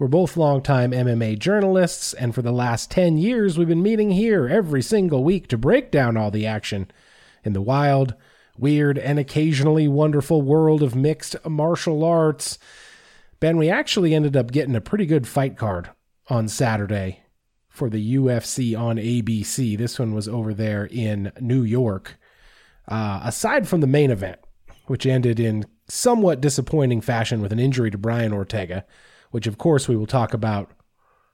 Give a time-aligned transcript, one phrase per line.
[0.00, 4.48] We're both longtime MMA journalists, and for the last 10 years, we've been meeting here
[4.48, 6.90] every single week to break down all the action
[7.44, 8.14] in the wild,
[8.56, 12.58] weird, and occasionally wonderful world of mixed martial arts.
[13.40, 15.90] Ben, we actually ended up getting a pretty good fight card
[16.28, 17.20] on Saturday
[17.68, 19.76] for the UFC on ABC.
[19.76, 22.18] This one was over there in New York.
[22.88, 24.38] Uh, aside from the main event,
[24.86, 28.86] which ended in somewhat disappointing fashion with an injury to Brian Ortega,
[29.30, 30.70] which of course we will talk about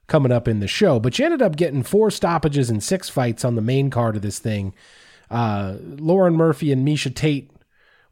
[0.06, 1.00] coming up in the show.
[1.00, 4.22] But you ended up getting four stoppages and six fights on the main card of
[4.22, 4.74] this thing.
[5.30, 7.50] Uh, Lauren Murphy and Miesha Tate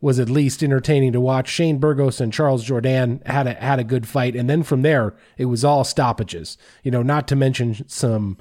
[0.01, 1.49] was at least entertaining to watch.
[1.49, 5.15] Shane Burgos and Charles Jourdain had a had a good fight, and then from there
[5.39, 6.59] it was all stoppages.
[6.83, 8.37] You know, not to mention some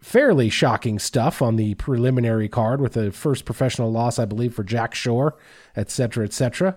[0.00, 4.64] fairly shocking stuff on the preliminary card with the first professional loss, I believe, for
[4.64, 5.36] Jack Shore,
[5.76, 6.76] et cetera, et cetera.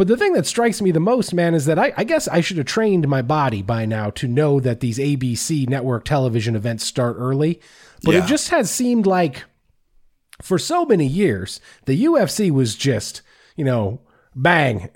[0.00, 2.40] But the thing that strikes me the most, man, is that I, I, guess I
[2.40, 6.86] should have trained my body by now to know that these ABC network television events
[6.86, 7.60] start early.
[8.02, 8.24] But yeah.
[8.24, 9.44] it just has seemed like
[10.40, 13.20] for so many years, the UFC was just,
[13.56, 14.00] you know,
[14.34, 14.88] bang,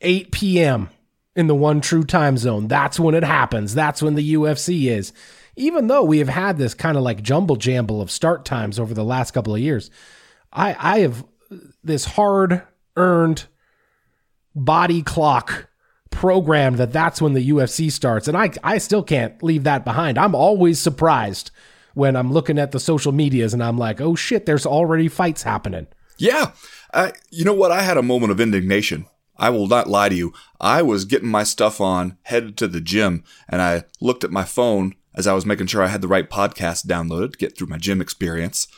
[0.00, 0.90] 8 p.m.
[1.34, 2.68] in the one true time zone.
[2.68, 3.74] That's when it happens.
[3.74, 5.12] That's when the UFC is.
[5.56, 8.94] Even though we have had this kind of like jumble jamble of start times over
[8.94, 9.90] the last couple of years,
[10.52, 12.62] I, I have uh, this hard
[12.96, 13.46] earned
[14.54, 15.68] body clock
[16.10, 18.28] programmed that that's when the UFC starts.
[18.28, 20.18] And I, I still can't leave that behind.
[20.18, 21.50] I'm always surprised
[21.94, 25.42] when I'm looking at the social medias and I'm like, oh shit, there's already fights
[25.42, 25.86] happening.
[26.18, 26.52] Yeah.
[26.92, 27.72] Uh, you know what?
[27.72, 29.06] I had a moment of indignation.
[29.36, 30.32] I will not lie to you.
[30.60, 34.44] I was getting my stuff on, headed to the gym, and I looked at my
[34.44, 37.66] phone as I was making sure I had the right podcast downloaded to get through
[37.66, 38.68] my gym experience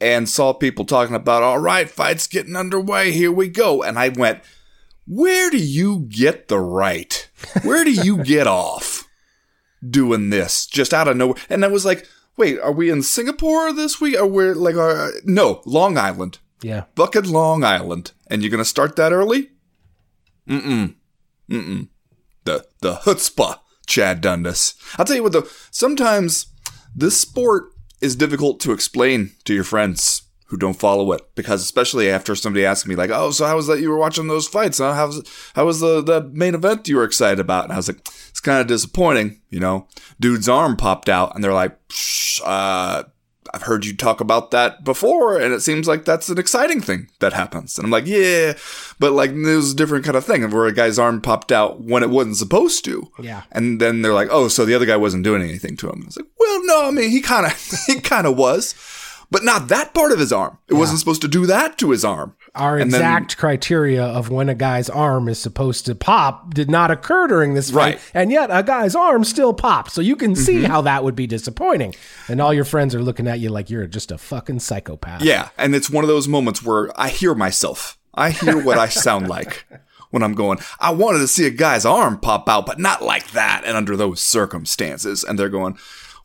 [0.00, 3.12] and saw people talking about, all right, fight's getting underway.
[3.12, 3.82] Here we go.
[3.82, 4.40] And I went,
[5.08, 7.28] where do you get the right?
[7.62, 9.08] Where do you get off
[9.88, 11.42] doing this just out of nowhere?
[11.48, 14.16] And I was like, wait, are we in Singapore this week?
[14.16, 16.38] Or we're like, uh, no, Long Island.
[16.62, 16.84] Yeah.
[16.94, 18.12] Bucket Long Island.
[18.30, 19.50] And you're going to start that early?
[20.46, 20.94] Mm-mm.
[21.50, 21.88] Mm-mm.
[22.44, 24.74] The, the chutzpah, Chad Dundas.
[24.98, 26.46] I'll tell you what though, sometimes
[26.94, 27.70] this sport
[28.00, 32.64] is difficult to explain to your friends who don't follow it because especially after somebody
[32.64, 34.78] asks me like, "Oh, so how was that you were watching those fights?
[34.78, 34.94] Huh?
[34.94, 35.22] How was
[35.54, 38.00] how was the the main event you were excited about?" And I was like,
[38.30, 39.86] "It's kind of disappointing, you know."
[40.18, 41.78] Dude's arm popped out, and they're like,
[42.44, 43.02] uh,
[43.52, 47.08] "I've heard you talk about that before, and it seems like that's an exciting thing
[47.20, 48.54] that happens." And I'm like, "Yeah,"
[48.98, 51.82] but like it was a different kind of thing where a guy's arm popped out
[51.82, 53.12] when it wasn't supposed to.
[53.20, 53.42] Yeah.
[53.52, 56.06] And then they're like, "Oh, so the other guy wasn't doing anything to him." I
[56.06, 57.52] was like, "Well, no, I mean he kind of
[57.86, 58.74] he kind of was."
[59.30, 60.58] But not that part of his arm.
[60.68, 60.78] It yeah.
[60.78, 62.34] wasn't supposed to do that to his arm.
[62.54, 66.70] Our and exact then, criteria of when a guy's arm is supposed to pop did
[66.70, 68.00] not occur during this fight, right.
[68.14, 69.92] and yet a guy's arm still popped.
[69.92, 70.66] So you can see mm-hmm.
[70.66, 71.94] how that would be disappointing.
[72.26, 75.22] And all your friends are looking at you like you're just a fucking psychopath.
[75.22, 77.98] Yeah, and it's one of those moments where I hear myself.
[78.14, 79.66] I hear what I sound like
[80.10, 83.30] when I'm going, I wanted to see a guy's arm pop out, but not like
[83.32, 85.22] that and under those circumstances.
[85.22, 85.78] And they're going,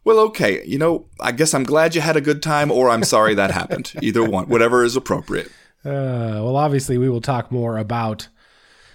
[0.04, 3.04] well, okay, you know, I guess I'm glad you had a good time, or I'm
[3.04, 3.94] sorry that happened.
[4.02, 5.48] Either one, whatever is appropriate.
[5.86, 8.28] Uh, well, obviously, we will talk more about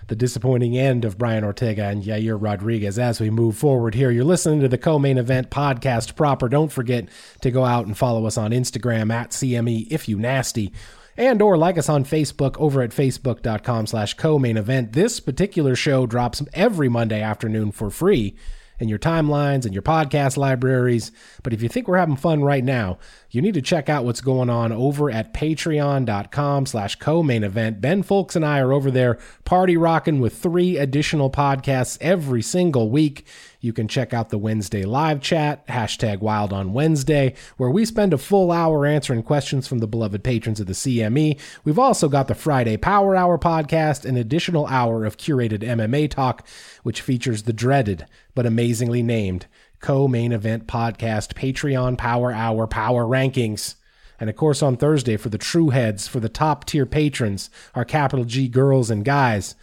[0.09, 4.11] the disappointing end of Brian Ortega and Yair Rodriguez as we move forward here.
[4.11, 6.49] You're listening to the co-main event podcast proper.
[6.49, 7.09] Don't forget
[7.43, 10.73] to go out and follow us on Instagram at CME if you nasty
[11.19, 14.93] and or like us on Facebook over at facebook.com slash co-main event.
[14.93, 18.37] This particular show drops every Monday afternoon for free
[18.79, 21.13] in your timelines and your podcast libraries.
[21.43, 22.99] But if you think we're having fun right now,
[23.31, 27.81] you need to check out what's going on over at patreon.com slash co-main event.
[27.81, 32.91] Ben Fowlkes and I are over there party rocking with three additional podcasts every single
[32.91, 33.27] week.
[33.61, 38.15] You can check out the Wednesday live chat, hashtag wild on Wednesday, where we spend
[38.15, 41.39] a full hour answering questions from the beloved patrons of the CME.
[41.65, 46.47] We've also got the Friday Power Hour podcast, an additional hour of curated MMA talk,
[46.85, 49.47] which features the dreaded but amazingly named
[49.81, 53.75] co main event podcast, Patreon Power Hour Power Rankings.
[54.21, 57.85] And of course, on Thursday, for the true heads, for the top tier patrons, our
[57.85, 59.55] capital G girls and guys,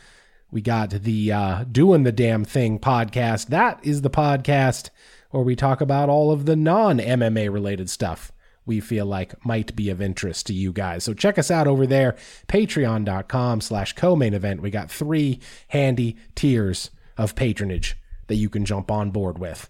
[0.52, 3.48] we got the uh, Doing the Damn Thing podcast.
[3.48, 4.90] That is the podcast
[5.32, 8.32] where we talk about all of the non MMA related stuff
[8.66, 11.04] we feel like might be of interest to you guys.
[11.04, 12.16] So check us out over there,
[12.48, 14.62] patreon.com slash co-main event.
[14.62, 17.98] We got three handy tiers of patronage
[18.28, 19.70] that you can jump on board with.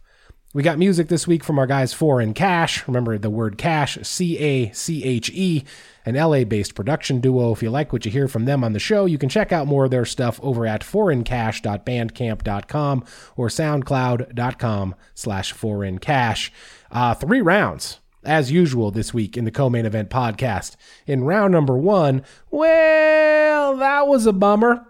[0.55, 2.87] We got music this week from our guys Foreign Cache.
[2.87, 5.65] Remember the word cash, C A C H E,
[6.05, 7.51] an LA based production duo.
[7.51, 9.67] If you like what you hear from them on the show, you can check out
[9.67, 13.03] more of their stuff over at foreigncache.bandcamp.com
[13.35, 16.51] or soundcloud.com slash foreigncache.
[16.89, 20.77] Uh, three rounds as usual this week in the co-main event podcast.
[21.05, 24.87] In round number one, well, that was a bummer.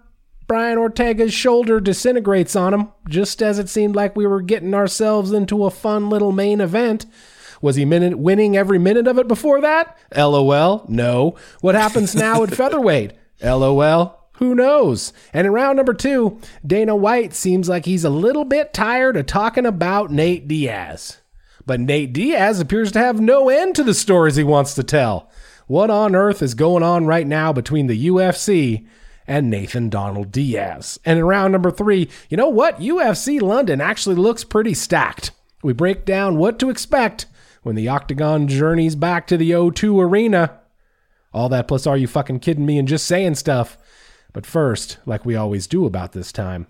[0.48, 5.32] Brian Ortega's shoulder disintegrates on him, just as it seemed like we were getting ourselves
[5.32, 7.06] into a fun little main event.
[7.62, 9.98] Was he minute, winning every minute of it before that?
[10.16, 10.86] LOL.
[10.88, 11.36] No.
[11.62, 13.14] What happens now at featherweight?
[13.42, 14.22] LOL.
[14.34, 15.14] Who knows?
[15.34, 19.26] And in round number two, Dana White seems like he's a little bit tired of
[19.26, 21.22] talking about Nate Diaz.
[21.66, 25.32] But Nate Diaz appears to have no end to the stories he wants to tell.
[25.68, 28.86] What on earth is going on right now between the UFC
[29.28, 31.00] and Nathan Donald Diaz.
[31.06, 32.80] And in round number three, you know what?
[32.80, 35.32] UFC London actually looks pretty stacked.
[35.64, 37.26] We break down what to expect
[37.64, 40.60] when the Octagon journeys back to the O2 Arena.
[41.34, 43.78] All that plus are you fucking kidding me and just saying stuff.
[44.32, 46.68] But first, like we always do about this time,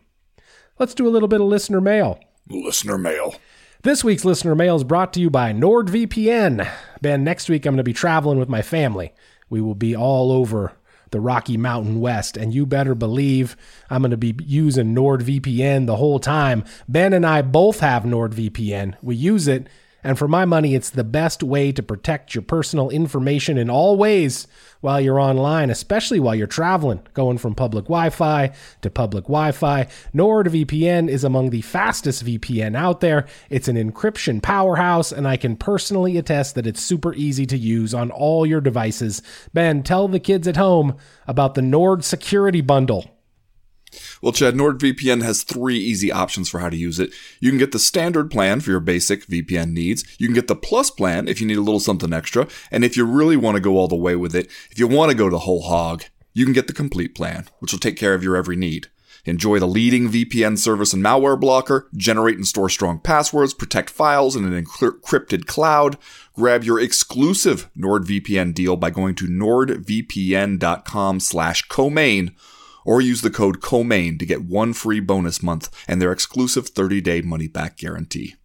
[0.79, 2.19] let's do a little bit of listener mail.
[2.49, 3.35] Listener mail.
[3.83, 6.67] This week's listener mail is brought to you by NordVPN.
[7.01, 9.13] Ben, next week I'm going to be traveling with my family.
[9.49, 10.73] We will be all over
[11.15, 12.35] the Rocky Mountain West.
[12.35, 13.55] And you better believe
[13.89, 16.65] I'm going to be using NordVPN the whole time.
[16.89, 18.95] Ben and I both have NordVPN.
[19.01, 19.69] We use it.
[20.05, 23.97] And for my money, it's the best way to protect your personal information in all
[23.97, 24.47] ways
[24.79, 28.51] while you're online, especially while you're traveling, going from public Wi Fi
[28.83, 29.87] to public Wi Fi.
[30.13, 33.25] NordVPN is among the fastest VPN out there.
[33.49, 37.95] It's an encryption powerhouse, and I can personally attest that it's super easy to use
[37.95, 39.23] on all your devices.
[39.55, 43.14] Ben, tell the kids at home about the Nord Security Bundle.
[44.21, 47.11] Well, Chad, NordVPN has three easy options for how to use it.
[47.39, 50.03] You can get the standard plan for your basic VPN needs.
[50.17, 52.47] You can get the plus plan if you need a little something extra.
[52.71, 55.11] And if you really want to go all the way with it, if you want
[55.11, 58.13] to go the whole hog, you can get the complete plan, which will take care
[58.13, 58.87] of your every need.
[59.25, 64.35] Enjoy the leading VPN service and malware blocker, generate and store strong passwords, protect files
[64.35, 65.97] in an encrypted cloud.
[66.33, 72.35] Grab your exclusive NordVPN deal by going to nordvpn.com slash co-main
[72.85, 77.21] or use the code COMAIN to get one free bonus month and their exclusive 30-day
[77.21, 78.35] money-back guarantee.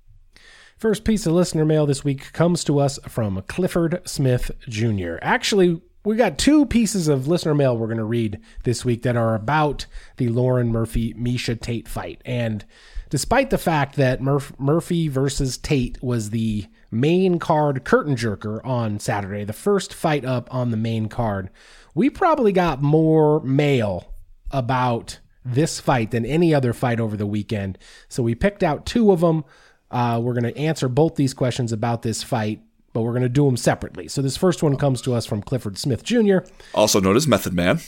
[0.77, 5.17] First piece of listener mail this week comes to us from Clifford Smith Jr.
[5.21, 9.17] Actually, we got two pieces of listener mail we're going to read this week that
[9.17, 9.85] are about
[10.17, 12.23] the Lauren Murphy Miesha Tate fight.
[12.25, 12.65] And
[13.11, 18.99] despite the fact that Murph- Murphy versus Tate was the main card curtain jerker on
[18.99, 21.51] Saturday, the first fight up on the main card,
[21.95, 24.10] we probably got more mail
[24.51, 27.79] about this fight than any other fight over the weekend.
[28.09, 29.45] So we picked out two of them.
[29.91, 32.61] Uh, we're going to answer both these questions about this fight,
[32.93, 34.07] but we're going to do them separately.
[34.09, 36.39] So this first one comes to us from Clifford Smith Jr.,
[36.75, 37.81] Also known as Method Man.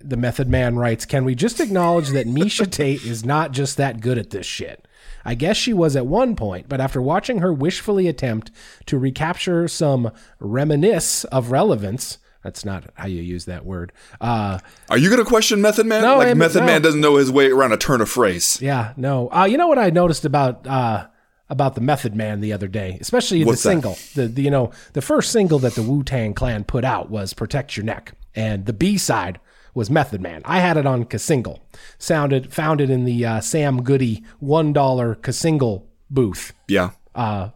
[0.00, 4.00] the Method Man writes, Can we just acknowledge that Miesha Tate is not just that
[4.00, 4.86] good at this shit?
[5.24, 8.50] I guess she was at one point, but after watching her wishfully attempt
[8.86, 13.92] to recapture some reminisce of relevance, that's not how you use that word.
[14.20, 16.02] Uh, Are you going to question Method Man?
[16.02, 16.66] No, like I'm- Method no.
[16.66, 18.58] Man doesn't know his way around a turn of phrase.
[18.62, 19.28] yeah, no.
[19.30, 21.06] Uh, you know what I noticed about uh,
[21.48, 23.72] about the Method Man the other day, especially What's the that?
[23.72, 23.98] single.
[24.14, 27.34] The, the you know the first single that the Wu Tang Clan put out was
[27.34, 29.38] "Protect Your Neck," and the B side
[29.74, 30.42] was Method Man.
[30.44, 31.58] I had it on cassingle.
[31.98, 36.52] Sounded found it in the uh, Sam Goody one dollar cassingle booth.
[36.68, 36.90] Yeah.
[37.14, 37.50] Uh,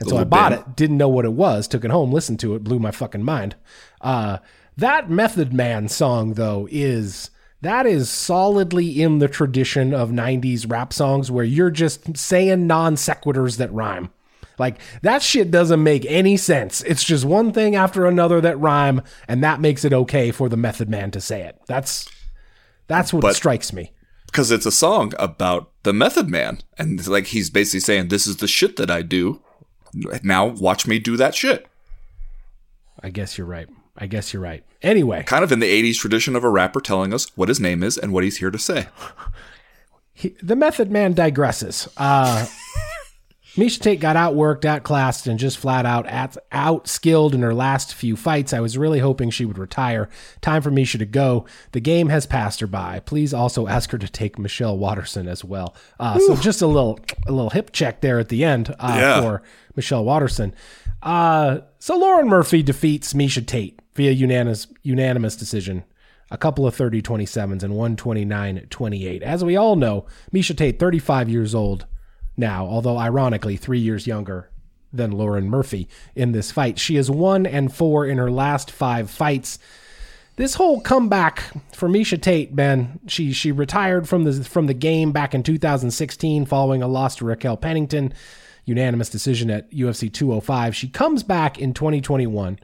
[0.00, 0.58] and so I bought bin.
[0.60, 3.22] it, didn't know what it was, took it home, listened to it, blew my fucking
[3.22, 3.54] mind.
[4.02, 4.38] Uh,
[4.76, 7.30] that Method Man song, though, is
[7.60, 12.96] that is solidly in the tradition of 90s rap songs where you're just saying non
[12.96, 14.10] sequiturs that rhyme.
[14.58, 16.82] Like that shit doesn't make any sense.
[16.82, 20.56] It's just one thing after another that rhyme, and that makes it okay for the
[20.56, 21.60] Method Man to say it.
[21.66, 22.08] That's
[22.88, 23.92] that's what But- strikes me.
[24.26, 28.38] because it's a song about the Method Man, and like he's basically saying, "This is
[28.38, 29.42] the shit that I do.
[30.22, 31.66] Now watch me do that shit."
[33.02, 33.68] I guess you're right.
[33.96, 34.64] I guess you're right.
[34.82, 37.82] Anyway, Kind of in the '80s tradition of a rapper telling us what his name
[37.82, 38.86] is and what he's here to say.
[40.12, 41.88] he, the Method Man digresses.
[41.96, 42.46] Uh,
[43.54, 48.16] Miesha Tate got outworked, outclassed, and just flat out at, outskilled in her last few
[48.16, 48.54] fights.
[48.54, 50.08] I was really hoping she would retire.
[50.40, 51.44] Time for Miesha to go.
[51.72, 53.00] The game has passed her by.
[53.00, 55.74] Please also ask her to take Michelle Waterson as well.
[56.00, 59.20] Uh, so just a little a little hip check there at the end uh, Yeah.
[59.20, 59.42] for
[59.76, 60.54] Michelle Waterson.
[61.02, 65.84] Uh, so Lauren Murphy defeats Miesha Tate via unanimous unanimous decision.
[66.30, 69.22] A couple of 30 27s and one 29 28.
[69.22, 71.86] As we all know, Miesha Tate, 35 years old
[72.36, 74.50] now, although ironically, three years younger
[74.92, 76.78] than Lauren Murphy in this fight.
[76.78, 79.58] She is one and four in her last five fights.
[80.36, 81.42] This whole comeback
[81.74, 86.46] for Miesha Tate, Ben, she she retired from the from the game back in 2016
[86.46, 88.14] following a loss to Raquel Pennington,
[88.64, 90.74] unanimous decision at UFC 205.
[90.74, 92.58] She comes back in 2021.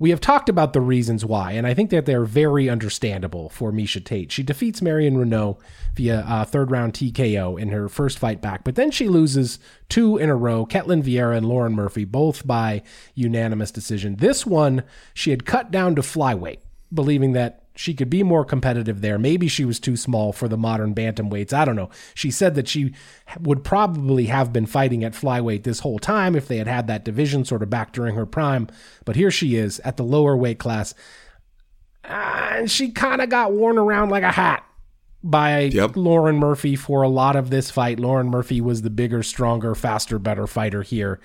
[0.00, 3.72] We have talked about the reasons why, and I think that they're very understandable for
[3.72, 4.30] Miesha Tate.
[4.30, 5.58] She defeats Marion Reneau
[5.96, 10.16] via uh, third round TKO in her first fight back, but then she loses two
[10.16, 12.82] in a row Ketlen Vieira and Lauren Murphy, both by
[13.14, 14.16] unanimous decision.
[14.16, 16.60] This one, she had cut down to flyweight,
[16.94, 19.20] believing that she could be more competitive there.
[19.20, 21.52] Maybe she was too small for the modern bantamweights.
[21.52, 21.90] I don't know.
[22.12, 22.92] She said that she
[23.38, 27.04] would probably have been fighting at flyweight this whole time if they had had that
[27.04, 28.66] division sort of back during her prime.
[29.04, 30.92] But here she is at the lower weight class.
[32.02, 34.64] Uh, and she kind of got worn around like a hat
[35.22, 35.96] by Yep.
[35.96, 38.00] Lauren Murphy for a lot of this fight.
[38.00, 41.20] Lauren Murphy was the bigger, stronger, faster, better fighter here.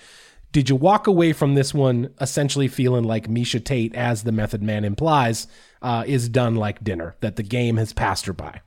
[0.52, 4.62] Did you walk away from this one essentially feeling like Miesha Tate, as the Method
[4.62, 5.48] Man implies,
[5.84, 8.62] uh, is done like dinner, that the game has passed her by?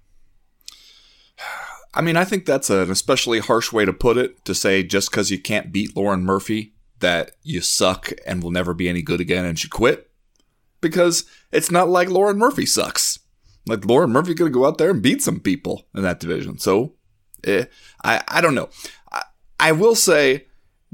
[1.94, 5.10] I mean, I think that's an especially harsh way to put it to say just
[5.10, 9.20] because you can't beat Lauren Murphy that you suck and will never be any good
[9.20, 10.10] again and should quit.
[10.82, 13.18] Because it's not like Lauren Murphy sucks.
[13.66, 16.58] Like Lauren Murphy could go out there and beat some people in that division.
[16.58, 16.94] So,
[17.44, 17.64] eh,
[18.04, 18.68] I I don't know.
[19.10, 19.22] I,
[19.58, 20.45] I will say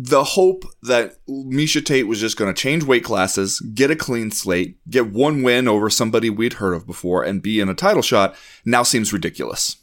[0.04, 4.30] the hope that Miesha Tate was just going to change weight classes, get a clean
[4.32, 8.02] slate, get one win over somebody we'd heard of before, and be in a title
[8.02, 9.76] shot now seems ridiculous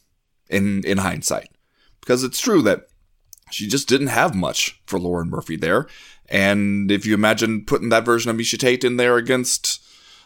[0.50, 1.50] in in hindsight
[2.02, 2.88] because it's true that
[3.52, 5.88] she just didn't have much for Lauren Murphy there.
[6.28, 9.82] And if you imagine putting that version of Miesha Tate in there against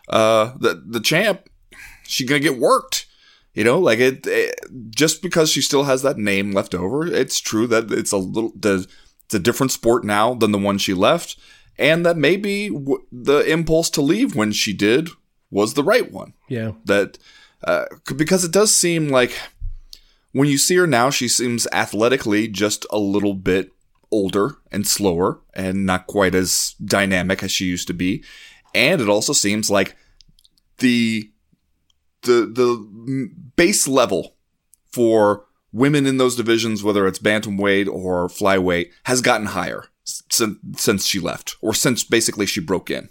[0.09, 1.49] uh, the the champ,
[2.07, 3.05] she's gonna get worked.
[3.53, 4.59] You know, like it, it-
[4.89, 7.05] just because she still has that name left over.
[7.05, 8.87] It's true that it's a little the
[9.33, 11.37] it's a different sport now than the one she left,
[11.77, 15.09] and that maybe w- the impulse to leave when she did
[15.49, 16.73] was the right one Yeah.
[16.85, 17.17] that
[17.63, 17.85] uh,
[18.15, 19.31] because it does seem like
[20.33, 23.71] when you see her now, she seems athletically just a little bit
[24.11, 28.23] older and slower and not quite as dynamic as she used to be.
[28.75, 29.95] And it also seems like
[30.79, 31.29] the
[32.23, 34.35] the the base level
[34.91, 41.05] for women in those divisions, whether it's bantamweight or flyweight, has gotten higher since since
[41.05, 43.09] she left, or since basically she broke in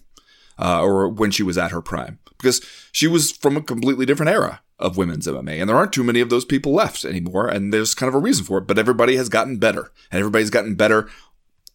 [0.59, 4.31] uh, or when she was at her prime, because she was from a completely different
[4.31, 7.73] era of women's MMA, and there aren't too many of those people left anymore, and
[7.73, 8.67] there's kind of a reason for it.
[8.67, 11.09] But everybody has gotten better, and everybody's gotten better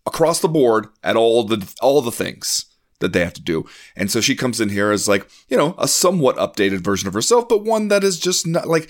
[0.06, 2.65] across the board at all the all the things
[3.00, 3.65] that they have to do.
[3.96, 7.13] And so she comes in here as like, you know, a somewhat updated version of
[7.13, 8.89] herself, but one that is just not like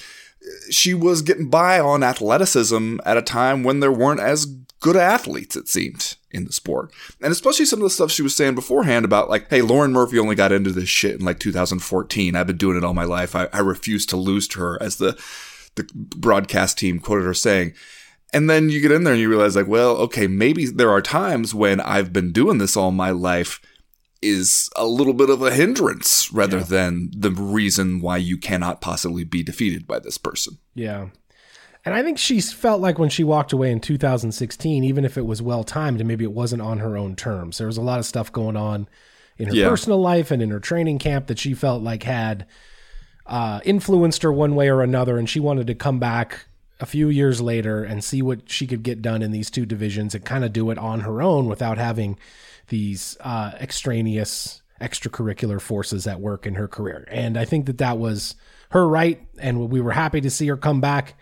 [0.69, 4.45] she was getting by on athleticism at a time when there weren't as
[4.79, 6.91] good athletes, it seemed, in the sport.
[7.21, 10.19] And especially some of the stuff she was saying beforehand about, like, hey, Lauren Murphy
[10.19, 12.35] only got into this shit in like 2014.
[12.35, 13.35] I've been doing it all my life.
[13.35, 15.19] I, I refuse to lose to her, as the,
[15.75, 17.73] the broadcast team quoted her saying.
[18.33, 21.01] And then you get in there and you realize, like, well, okay, maybe there are
[21.01, 23.61] times when I've been doing this all my life
[24.21, 29.23] is a little bit of a hindrance rather than the reason why you cannot possibly
[29.23, 30.57] be defeated by this person.
[30.73, 31.07] Yeah.
[31.85, 35.25] And I think she felt like when she walked away in 2016, even if it
[35.25, 37.99] was well timed and maybe it wasn't on her own terms, there was a lot
[37.99, 38.89] of stuff going on
[39.37, 39.69] in her Yeah.
[39.69, 42.45] personal life and in her training camp that she felt like had
[43.25, 46.45] uh, influenced her one way or another, and she wanted to come back
[46.79, 50.13] a few years later and see what she could get done in these two divisions
[50.15, 52.17] and kind of do it on her own without having
[52.67, 57.07] these uh, extraneous extracurricular forces at work in her career.
[57.09, 58.35] And I think that that was
[58.71, 61.15] her right, and we were happy to see her come back.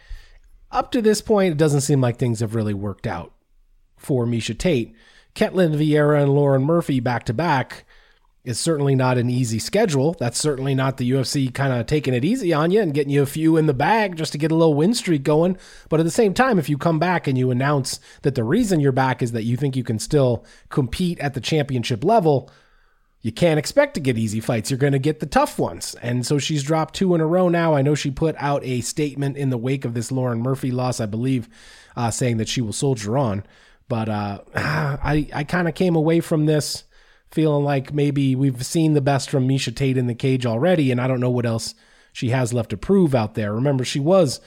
[0.71, 3.33] Up to this point, it doesn't seem like things have really worked out
[3.97, 4.93] for Miesha Tate.
[5.35, 7.84] Ketlen Vieira and Lauren Murphy back to back
[8.45, 10.15] is certainly not an easy schedule.
[10.19, 13.21] That's certainly not the UFC kind of taking it easy on you and getting you
[13.21, 15.57] a few in the bag just to get a little win streak going.
[15.89, 18.79] But at the same time, if you come back and you announce that the reason
[18.79, 22.49] you're back is that you think you can still compete at the championship level,
[23.21, 24.69] you can't expect to get easy fights.
[24.69, 25.95] You're going to get the tough ones.
[26.01, 27.73] And so she's dropped two in a row now.
[27.73, 30.99] I know she put out a statement in the wake of this Lauren Murphy loss,
[30.99, 31.49] I believe,
[31.95, 33.43] uh, saying that she will soldier on.
[33.87, 36.83] But uh, I, I kind of came away from this
[37.35, 41.01] feeling like maybe we've seen the best from Miesha Tate in the cage already, and
[41.01, 41.75] I don't know what else
[42.13, 43.53] she has left to prove out there.
[43.53, 44.39] Remember, she was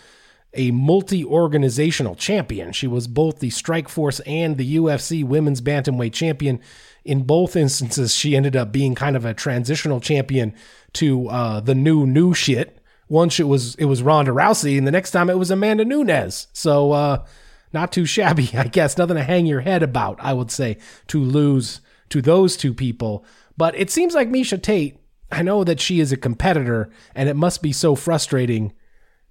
[0.54, 2.73] a multi organizational champion.
[2.73, 6.61] She was both the Strikeforce and the UFC Women's Bantamweight champion.
[7.04, 10.54] In both instances, she ended up being kind of a transitional champion
[10.95, 12.80] to uh, the new new shit.
[13.11, 16.47] Once it was it was Ronda Rousey, and the next time it was Amanda Nunes.
[16.54, 17.26] So uh,
[17.71, 18.97] not too shabby, I guess.
[18.97, 20.78] Nothing to hang your head about, I would say,
[21.09, 23.25] to lose to those two people.
[23.57, 24.99] But it seems like Miesha Tate,
[25.31, 28.73] I know that she is a competitor, and it must be so frustrating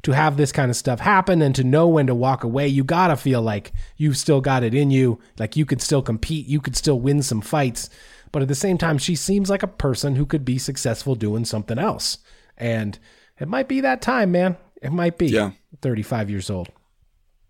[0.04, 2.68] to have this kind of stuff happen and to know when to walk away.
[2.68, 6.02] You got to feel like you've still got it in you, like you could still
[6.02, 7.90] compete, you could still win some fights.
[8.32, 11.46] But at the same time, she seems like a person who could be successful doing
[11.46, 12.20] something else.
[12.58, 13.00] And
[13.40, 14.58] it might be that time, man.
[14.82, 15.28] It might be.
[15.28, 15.52] Yeah.
[15.82, 16.70] 35 years old.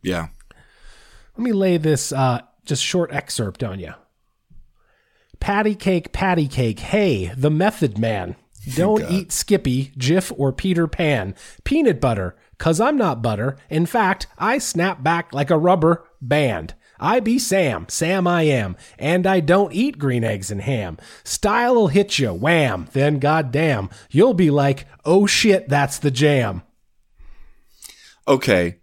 [0.01, 0.27] Yeah.
[1.35, 3.93] Let me lay this uh, just short excerpt on you.
[5.39, 6.79] Patty cake, patty cake.
[6.79, 8.35] Hey, the method man.
[8.75, 9.11] Don't God.
[9.11, 11.35] eat Skippy, Jif, or Peter Pan.
[11.63, 13.57] Peanut butter, cause I'm not butter.
[13.69, 16.73] In fact, I snap back like a rubber band.
[16.99, 20.97] I be Sam, Sam I am, and I don't eat green eggs and ham.
[21.23, 26.63] Style'll hit you, wham, then goddamn, you'll be like, oh shit, that's the jam.
[28.27, 28.77] Okay.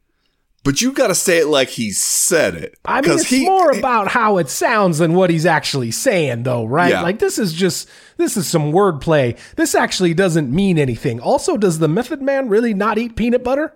[0.64, 2.78] But you got to say it like he said it.
[2.86, 6.64] I mean, it's he- more about how it sounds than what he's actually saying, though,
[6.64, 6.90] right?
[6.90, 7.02] Yeah.
[7.02, 9.38] Like this is just this is some wordplay.
[9.56, 11.20] This actually doesn't mean anything.
[11.20, 13.74] Also, does the Method Man really not eat peanut butter?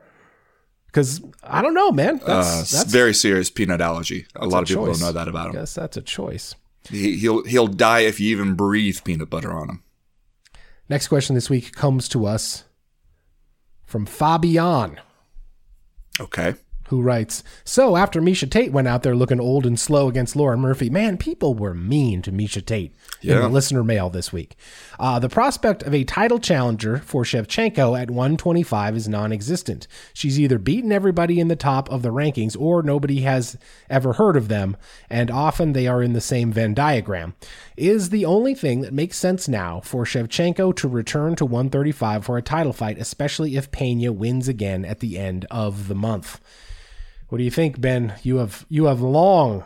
[0.86, 2.22] Because I don't know, man.
[2.26, 4.26] That's, uh, that's very serious peanut allergy.
[4.34, 4.98] A lot of people choice.
[4.98, 5.52] don't know that about him.
[5.52, 6.54] guess that's a choice.
[6.88, 9.82] He, he'll he'll die if you even breathe peanut butter on him.
[10.88, 12.64] Next question this week comes to us
[13.84, 14.98] from Fabian.
[16.18, 16.54] Okay.
[16.88, 20.60] Who writes, So after Miesha Tate went out there looking old and slow against Lauren
[20.60, 24.56] Murphy, man, people were mean to Miesha Tate in the listener mail this week.
[24.98, 29.86] Uh, the prospect of a title challenger for Shevchenko at 125 is non existent.
[30.14, 33.58] She's either beaten everybody in the top of the rankings or nobody has
[33.90, 34.74] ever heard of them,
[35.10, 37.34] and often they are in the same Venn diagram.
[37.76, 42.38] Is the only thing that makes sense now for Shevchenko to return to 135 for
[42.38, 46.40] a title fight, especially if Pena wins again at the end of the month.
[47.28, 48.14] What do you think, Ben?
[48.22, 49.64] You have you have long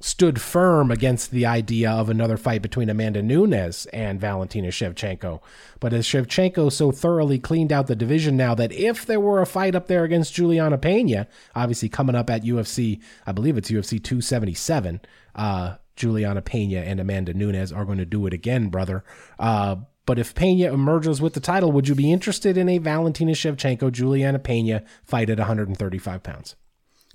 [0.00, 5.40] stood firm against the idea of another fight between Amanda Nunes and Valentina Shevchenko.
[5.80, 9.46] But has Shevchenko so thoroughly cleaned out the division now that if there were a
[9.46, 13.92] fight up there against Juliana Pena, obviously coming up at UFC, I believe it's UFC
[14.02, 15.00] 277,
[15.34, 19.04] uh, Juliana Pena and Amanda Nunes are going to do it again, brother.
[19.38, 23.32] Uh, but if Pena emerges with the title, would you be interested in a Valentina
[23.32, 26.56] Shevchenko Juliana Pena fight at 135 pounds?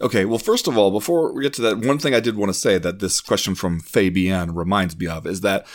[0.01, 2.49] Okay, well, first of all, before we get to that, one thing I did want
[2.53, 5.67] to say that this question from Fabian reminds me of is that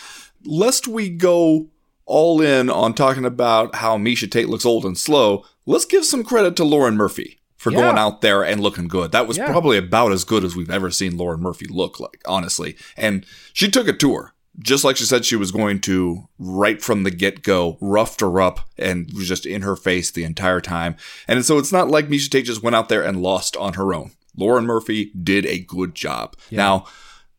[0.44, 1.68] lest we go
[2.06, 6.22] all in on talking about how Miesha Tate looks old and slow, let's give some
[6.24, 7.80] credit to Lauren Murphy for Yeah.
[7.80, 9.12] going out there and looking good.
[9.12, 9.46] That was Yeah.
[9.50, 12.76] probably about as good as we've ever seen Lauren Murphy look like, honestly.
[12.96, 14.32] And she took it to her.
[14.58, 18.40] Just like she said she was going to right from the get go, roughed her
[18.40, 20.96] up and was just in her face the entire time.
[21.26, 23.92] And so it's not like Miesha Tate just went out there and lost on her
[23.92, 24.12] own.
[24.36, 26.36] Lauren Murphy did a good job.
[26.50, 26.86] Now,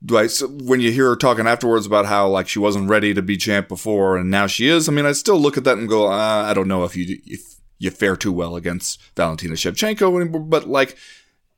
[0.03, 3.13] do I, so when you hear her talking afterwards about how like she wasn't ready
[3.13, 5.77] to be champ before and now she is, I mean, I still look at that
[5.77, 9.55] and go, uh, I don't know if you if you fare too well against Valentina
[9.55, 10.97] Shevchenko anymore, but like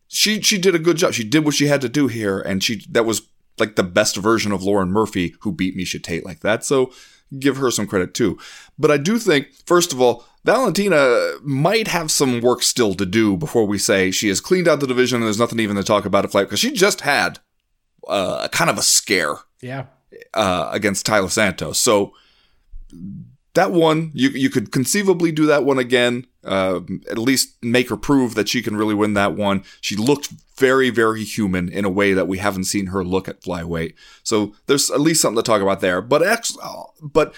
[0.07, 1.13] she she did a good job.
[1.13, 3.21] She did what she had to do here, and she that was
[3.59, 6.63] like the best version of Lauren Murphy who beat Miesha Tate like that.
[6.65, 6.91] So
[7.39, 8.37] give her some credit too.
[8.79, 13.35] But I do think, first of all, Valentina might have some work still to do
[13.35, 16.05] before we say she has cleaned out the division and there's nothing even to talk
[16.05, 17.39] about at flight because she just had
[18.07, 19.87] uh, kind of a scare Yeah.
[20.33, 21.79] uh, against Taila Santos.
[21.79, 22.13] So
[23.53, 26.25] that one you you could conceivably do that one again.
[26.47, 26.81] Uh,
[27.11, 29.63] at least make her prove that she can really win that one.
[29.81, 33.41] She looked very very human in a way that we haven't seen her look at
[33.41, 33.93] flyweight.
[34.23, 36.01] So there's at least something to talk about there.
[36.01, 36.57] But ex-
[37.01, 37.35] but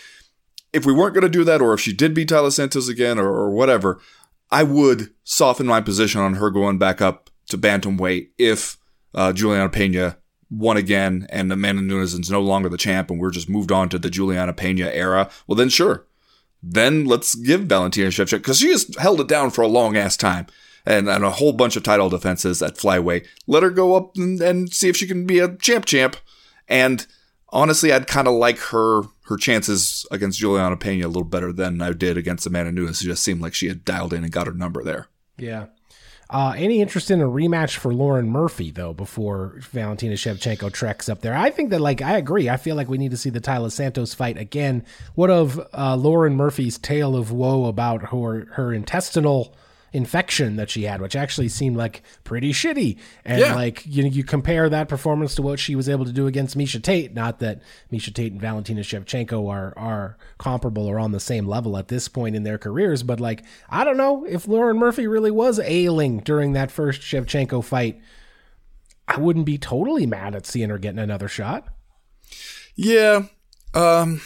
[0.72, 3.18] if we weren't going to do that, or if she did beat Taila Santos again,
[3.18, 4.00] or, or whatever,
[4.52, 8.78] I would soften my position on her going back up to bantamweight if
[9.14, 10.18] uh, Juliana Pena
[10.50, 13.90] won again and Amanda Nunes is no longer the champ and we're just moved on
[13.90, 16.06] to the Juliana Pena era, well then sure.
[16.62, 20.18] Then let's give Valentina Shevchenko because she has held it down for a long ass
[20.18, 20.48] time
[20.86, 23.26] and, and a whole bunch of title defenses at flyweight.
[23.48, 26.18] Let her go up and, and see if she can be a champ champ.
[26.68, 27.06] And
[27.50, 31.82] honestly, I'd kind of like her her chances against Juliana Pena a little better than
[31.82, 33.02] I did against Amanda Nunes.
[33.02, 35.08] It just seemed like she had dialed in and got her number there.
[35.38, 35.68] Yeah.
[36.32, 41.22] Uh, any interest in a rematch for Lauren Murphy though before Valentina Shevchenko treks up
[41.22, 41.36] there?
[41.36, 42.50] I think that like I agree.
[42.50, 44.86] I feel like we need to see the Taila Santos fight again.
[45.16, 49.56] What of uh, Lauren Murphy's tale of woe about her her intestinal
[49.94, 52.98] infection that she had, which actually seemed like pretty shitty.
[53.26, 53.56] And yeah.
[53.56, 56.58] like you know, you compare that performance to what she was able to do against
[56.58, 57.14] Miesha Tate.
[57.14, 61.78] Not that Miesha Tate and Valentina Shevchenko are are comparable or on the same level
[61.78, 65.32] at this point in their careers, but like I don't know if Lauren Murphy really
[65.32, 68.00] was ailing during that first Shevchenko fight.
[69.08, 71.68] I wouldn't be totally mad at seeing her getting another shot.
[72.76, 73.24] Yeah.
[73.74, 74.22] Um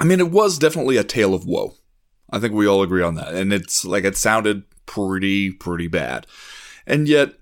[0.00, 1.74] I mean it was definitely a tale of woe.
[2.32, 3.34] I think we all agree on that.
[3.34, 6.26] And it's like it sounded pretty, pretty bad.
[6.86, 7.34] And yet,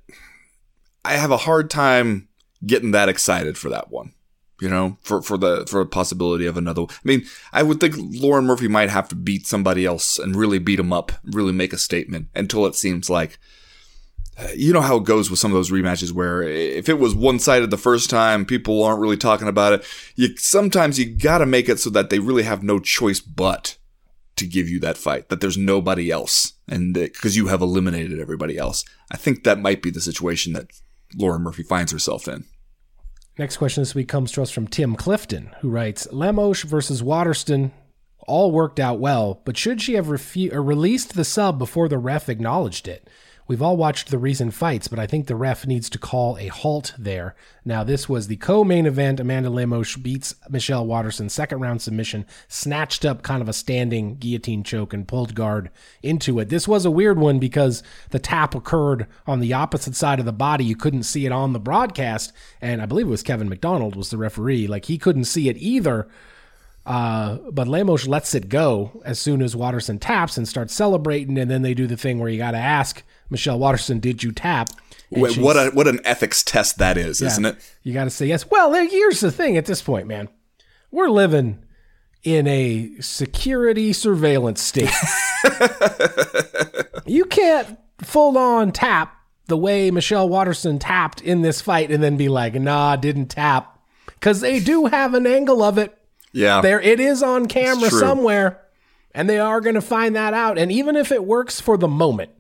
[1.05, 2.29] I have a hard time
[2.67, 4.13] getting that excited for that one.
[4.61, 6.83] You know, for, for the for the possibility of another.
[6.83, 10.59] I mean, I would think Lauren Murphy might have to beat somebody else and really
[10.59, 13.39] beat him up, really make a statement until it seems like
[14.39, 17.15] uh, you know how it goes with some of those rematches where if it was
[17.15, 19.85] one sided the first time, people aren't really talking about it.
[20.15, 23.77] You sometimes you got to make it so that they really have no choice but
[24.41, 28.59] to give you that fight, that there's nobody else, and because you have eliminated everybody
[28.59, 28.85] else.
[29.11, 30.71] I think that might be the situation that
[31.17, 32.45] Lauren Murphy finds herself in.
[33.39, 37.73] Next question this week comes to us from Tim Clifton, who writes Lemos versus Waterson
[38.27, 41.99] all worked out well, but should she have refu- uh, released the sub before the
[41.99, 43.09] ref acknowledged it?
[43.51, 46.47] We've all watched the recent fights, but I think the ref needs to call a
[46.47, 47.35] halt there.
[47.65, 49.19] Now, this was the co main event.
[49.19, 54.63] Amanda Lemos beats Michelle Waterson, second round submission, snatched up kind of a standing guillotine
[54.63, 55.69] choke and pulled guard
[56.01, 56.49] into it.
[56.49, 60.33] This was a weird one because the tap occurred on the opposite side of the
[60.33, 60.65] body.
[60.65, 62.33] You couldn't see it on the broadcast.
[62.61, 64.69] And I believe it was Kevin McDonald was the referee.
[64.69, 66.07] Like he couldn't see it either.
[66.87, 71.37] Uh, but Lemos lets it go as soon as Waterson taps and starts celebrating.
[71.37, 74.33] And then they do the thing where you got to ask Michelle Waterson, did you
[74.33, 74.71] tap?
[75.11, 77.75] Wait, what a what an ethics test that is, yeah, isn't it?
[77.83, 78.49] You got to say yes.
[78.49, 79.57] Well, here's the thing.
[79.57, 80.29] At this point, man,
[80.91, 81.65] we're living
[82.23, 84.91] in a security surveillance state.
[87.07, 89.17] you can't full on tap
[89.47, 93.79] the way Michelle Waterson tapped in this fight and then be like, nah, didn't tap.
[94.07, 95.97] Because they do have an angle of it.
[96.33, 96.61] Yeah.
[96.61, 98.61] There it is on camera somewhere.
[99.13, 100.57] And they are going to find that out.
[100.57, 102.31] And even if it works for the moment,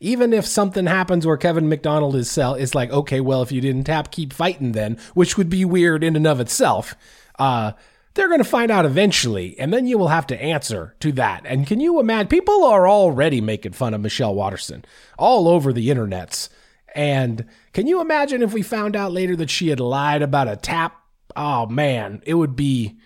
[0.00, 3.60] even if something happens where Kevin McDonald is sell is like, okay, well, if you
[3.60, 6.94] didn't tap, keep fighting then, which would be weird in and of itself.
[7.38, 7.72] Uh,
[8.14, 11.42] they're going to find out eventually, and then you will have to answer to that.
[11.44, 12.28] And can you imagine?
[12.28, 14.84] People are already making fun of Michelle Waterson
[15.18, 16.48] all over the internets.
[16.94, 20.56] And can you imagine if we found out later that she had lied about a
[20.56, 20.98] tap?
[21.36, 22.96] Oh man, it would be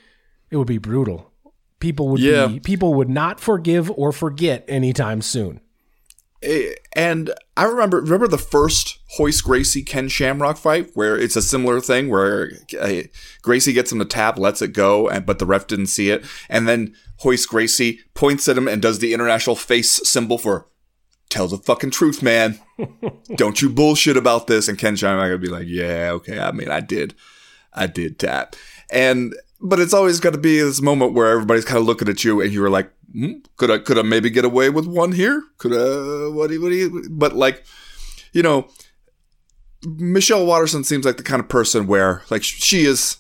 [0.49, 1.33] it would be brutal.
[1.81, 2.47] People would yeah.
[2.47, 5.61] be people would not forgive or forget anytime soon.
[6.43, 11.43] Eh, and I remember remember the first Royce Gracie Ken Shamrock fight where it's a
[11.43, 13.03] similar thing where uh,
[13.43, 16.25] Gracie gets him to tap, lets it go, and but the ref didn't see it,
[16.49, 20.67] and then Royce Gracie points at him and does the international face symbol for
[21.29, 22.59] "Tell the fucking truth, man.
[23.37, 26.39] Don't you bullshit about this." And Ken Shamrock would be like, "Yeah, okay.
[26.39, 27.15] I mean, I did,
[27.75, 28.57] I did tap,"
[28.91, 32.25] and but it's always got to be this moment where everybody's kind of looking at
[32.25, 35.43] you and you're like, hmm, could I, could I maybe get away with one here?
[35.59, 37.65] Could I, what do you, what do you, but like,
[38.33, 38.69] you know,
[39.85, 43.19] Michelle Waterson seems like the kind of person where like she is,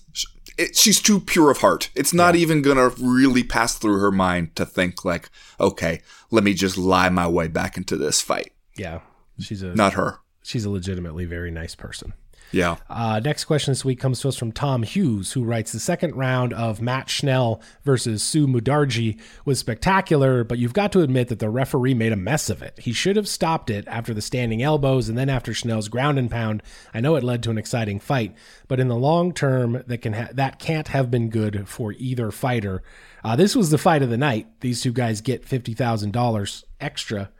[0.74, 1.90] she's too pure of heart.
[1.94, 2.40] It's not yeah.
[2.40, 7.08] even gonna really pass through her mind to think like, okay, let me just lie
[7.08, 8.52] my way back into this fight.
[8.76, 9.00] Yeah,
[9.38, 10.18] she's a not her.
[10.42, 12.12] She's a legitimately very nice person.
[12.52, 12.76] Yeah.
[12.88, 16.16] Uh, next question this week comes to us from Tom Hughes, who writes The second
[16.16, 21.38] round of Matt Schnell versus Su Mudaerji was spectacular, but you've got to admit that
[21.38, 22.78] the referee made a mess of it.
[22.80, 26.30] He should have stopped it after the standing elbows and then after Schnell's ground and
[26.30, 26.62] pound.
[26.92, 28.34] I know it led to an exciting fight,
[28.66, 32.30] but in the long term, that, can ha- that can't have been good for either
[32.30, 32.82] fighter.
[33.22, 34.48] Uh, this was the fight of the night.
[34.60, 37.30] These two guys get $50,000 extra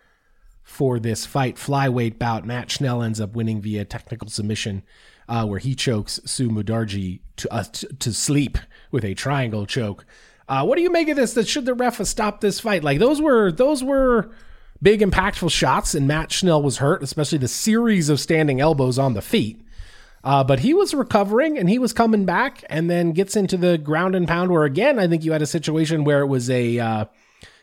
[0.71, 2.47] for this fight flyweight bout.
[2.47, 4.85] Matt Schnell ends up winning via technical submission,
[5.29, 8.57] uh, where he chokes Su Mudaerji to, uh, to, to sleep
[8.93, 10.07] with a triangle choke.
[10.49, 11.35] Uh, what do you make of this?
[11.35, 12.85] That should the ref have stopped this fight?
[12.85, 14.31] Like those were those were
[14.81, 19.15] big impactful shots, and Matt Schnell was hurt, especially the series of standing elbows on
[19.15, 19.61] the feet.
[20.23, 23.77] Uh, but he was recovering and he was coming back, and then gets into the
[23.77, 24.53] ground and pound.
[24.53, 27.05] Where again, I think you had a situation where it was a uh,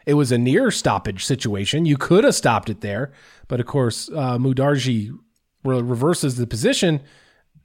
[0.07, 1.85] it was a near stoppage situation.
[1.85, 3.11] You could have stopped it there,
[3.49, 5.11] but of course, uh, Mudaerji
[5.65, 7.01] re- reverses the position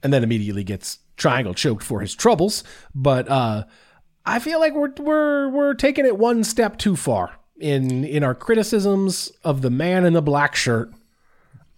[0.03, 2.65] and then immediately gets triangle choked for his troubles.
[2.93, 3.63] But uh,
[4.25, 8.35] I feel like we're we're we're taking it one step too far in in our
[8.35, 10.91] criticisms of the man in the black shirt.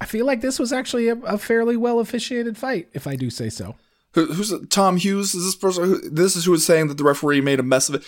[0.01, 3.29] I feel like this was actually a, a fairly well officiated fight, if I do
[3.29, 3.75] say so.
[4.13, 5.35] Who, who's Tom Hughes?
[5.35, 5.83] Is this person?
[5.83, 8.03] Who, this is who is saying that the referee made a mess of it.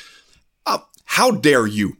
[0.65, 1.97] Uh, how dare you?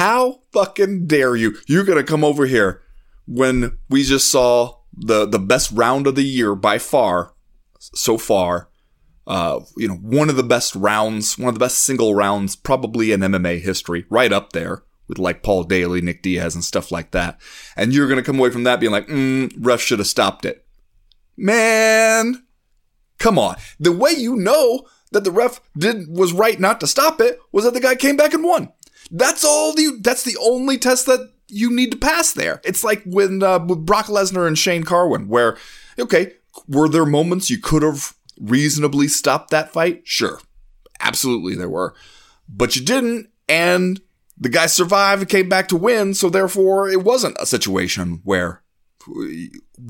[0.00, 1.58] How fucking dare you?
[1.66, 2.80] You're gonna come over here
[3.26, 7.34] when we just saw the the best round of the year by far,
[7.78, 8.70] so far.
[9.26, 13.12] Uh, you know, one of the best rounds, one of the best single rounds, probably
[13.12, 17.10] in MMA history, right up there with like Paul Daley, Nick Diaz, and stuff like
[17.10, 17.38] that.
[17.76, 20.64] And you're gonna come away from that being like, mm, ref should have stopped it.
[21.36, 22.46] Man,
[23.18, 23.56] come on.
[23.78, 27.64] The way you know that the ref did was right not to stop it was
[27.64, 28.72] that the guy came back and won.
[29.10, 32.60] That's all the that's the only test that you need to pass there.
[32.64, 35.56] It's like when uh, with Brock Lesnar and Shane Carwin, where
[35.98, 36.34] okay,
[36.68, 40.02] were there moments you could have reasonably stopped that fight?
[40.04, 40.40] Sure,
[41.00, 41.94] absolutely there were,
[42.48, 44.00] but you didn't, and
[44.38, 46.14] the guy survived and came back to win.
[46.14, 48.62] So therefore, it wasn't a situation where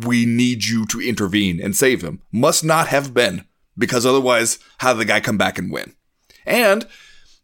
[0.05, 2.23] we need you to intervene and save him.
[2.33, 3.45] Must not have been
[3.77, 5.95] because otherwise, how did the guy come back and win?
[6.47, 6.87] And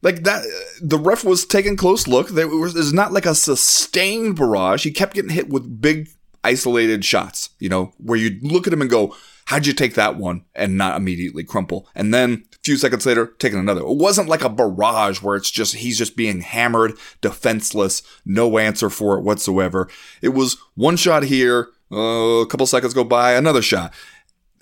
[0.07, 0.45] like that,
[0.81, 2.29] the ref was taking close look.
[2.29, 4.85] There was, was not like a sustained barrage.
[4.85, 6.09] He kept getting hit with big
[6.45, 9.17] isolated shots, you know, where you look at him and go,
[9.47, 11.89] how'd you take that one and not immediately crumple?
[11.97, 13.81] And then a few seconds later, taking another.
[13.81, 18.89] It wasn't like a barrage where it's just, he's just being hammered, defenseless, no answer
[18.89, 19.89] for it whatsoever.
[20.23, 23.93] It was one shot here, uh, a couple seconds go by, another shot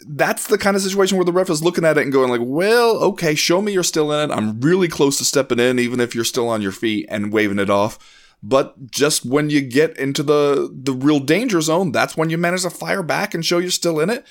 [0.07, 2.41] that's the kind of situation where the ref is looking at it and going like,
[2.43, 4.35] well, okay, show me you're still in it.
[4.35, 7.59] I'm really close to stepping in, even if you're still on your feet and waving
[7.59, 7.99] it off.
[8.43, 12.63] But just when you get into the the real danger zone, that's when you manage
[12.63, 14.27] to fire back and show you're still in it.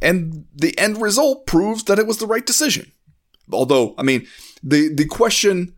[0.00, 2.92] And the end result proves that it was the right decision.
[3.52, 4.28] Although, I mean,
[4.62, 5.74] the the question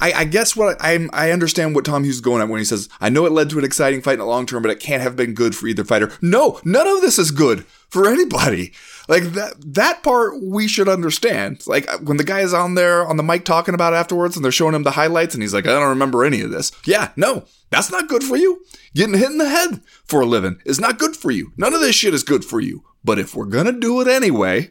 [0.00, 2.64] I, I, guess what I I understand what Tom Hughes is going at when he
[2.64, 4.80] says, I know it led to an exciting fight in the long term, but it
[4.80, 6.12] can't have been good for either fighter.
[6.22, 8.72] No, none of this is good for anybody.
[9.08, 11.66] Like that that part we should understand.
[11.66, 14.52] Like when the guy is on there on the mic talking about afterwards and they're
[14.52, 16.70] showing him the highlights and he's like, I don't remember any of this.
[16.84, 18.64] Yeah, no, that's not good for you.
[18.94, 21.52] Getting hit in the head for a living is not good for you.
[21.56, 22.84] None of this shit is good for you.
[23.02, 24.70] But if we're gonna do it anyway,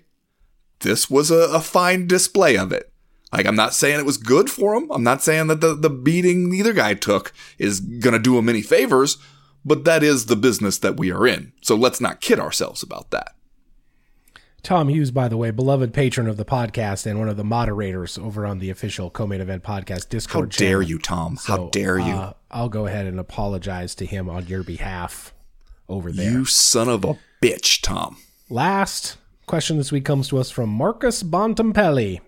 [0.80, 2.94] this was a, a fine display of it.
[3.34, 4.90] Like, I'm not saying it was good for him.
[4.92, 8.48] I'm not saying that the, the beating either guy took is going to do him
[8.48, 9.18] any favors,
[9.66, 11.52] but that is the business that we are in.
[11.62, 13.34] So let's not kid ourselves about that.
[14.64, 18.18] Tom Hughes, by the way, beloved patron of the podcast and one of the moderators
[18.18, 20.54] over on the official co-main event podcast Discord.
[20.54, 21.38] How dare you, Tom?
[21.38, 22.14] So, How dare you?
[22.14, 25.34] Uh, I'll go ahead and apologize to him on your behalf
[25.88, 26.32] over there.
[26.32, 28.18] You son of a bitch, Tom.
[28.50, 32.20] Last question this week comes to us from Marcus Bontempelli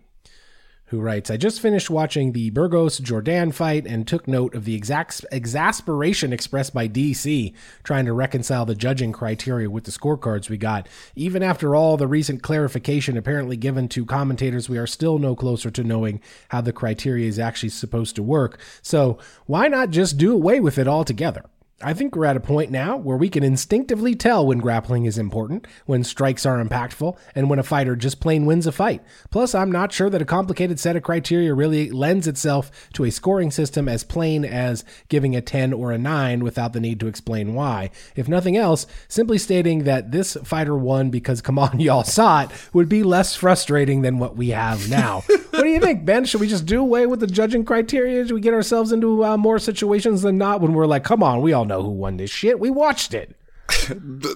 [0.89, 4.75] who writes, I just finished watching the Burgos Jourdain fight and took note of the
[4.75, 10.57] exact exasperation expressed by DC trying to reconcile the judging criteria with the scorecards we
[10.57, 10.87] got.
[11.15, 15.69] Even after all the recent clarification apparently given to commentators, we are still no closer
[15.69, 18.59] to knowing how the criteria is actually supposed to work.
[18.81, 21.45] So why not just do away with it altogether?
[21.81, 25.17] I think we're at a point now where we can instinctively tell when grappling is
[25.17, 29.01] important, when strikes are impactful, and when a fighter just plain wins a fight.
[29.29, 33.11] Plus, I'm not sure that a complicated set of criteria really lends itself to a
[33.11, 37.07] scoring system as plain as giving a 10 or a 9 without the need to
[37.07, 37.91] explain why.
[38.13, 42.49] If nothing else, simply stating that this fighter won because come on, y'all saw it
[42.73, 45.23] would be less frustrating than what we have now.
[45.51, 46.25] what do you think, Ben?
[46.25, 48.25] Should we just do away with the judging criteria?
[48.25, 51.41] Should we get ourselves into uh, more situations than not when we're like, come on,
[51.41, 52.59] we all know who won this shit.
[52.59, 53.35] We watched it.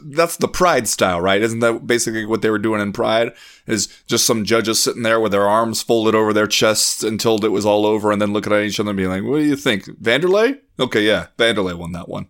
[0.05, 1.41] that's the Pride style, right?
[1.41, 3.33] Isn't that basically what they were doing in Pride?
[3.65, 7.51] Is just some judges sitting there with their arms folded over their chests until it
[7.51, 9.55] was all over, and then looking at each other and being like, "What do you
[9.55, 10.59] think, Vanderlei?
[10.79, 12.27] Okay, yeah, Vanderlei won that one."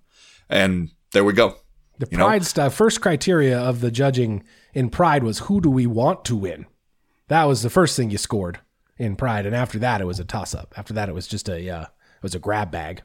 [0.49, 1.57] And there we go.
[1.99, 2.25] The You know?
[2.25, 6.35] Pride stuff, first criteria of the judging in Pride was who do we want to
[6.35, 6.65] win?
[7.27, 8.59] That was the first thing you scored
[8.97, 9.45] in Pride.
[9.45, 10.73] And after that, it was a toss up.
[10.77, 13.03] After that, it was just a, uh, it was a grab bag.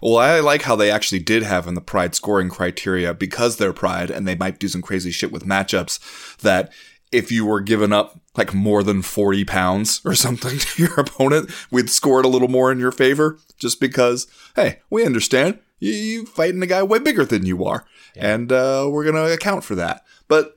[0.00, 3.72] Well, I like how they actually did have in the Pride scoring criteria because they're
[3.72, 6.72] Pride and they might do some crazy shit with matchups that
[7.12, 11.50] if you were given up like more than 40 pounds or something to your opponent,
[11.70, 15.92] we'd score it a little more in your favor just because, hey, we understand you,
[15.92, 17.84] you fighting a guy way bigger than you are.
[18.16, 20.04] And uh, we're going to account for that.
[20.28, 20.56] But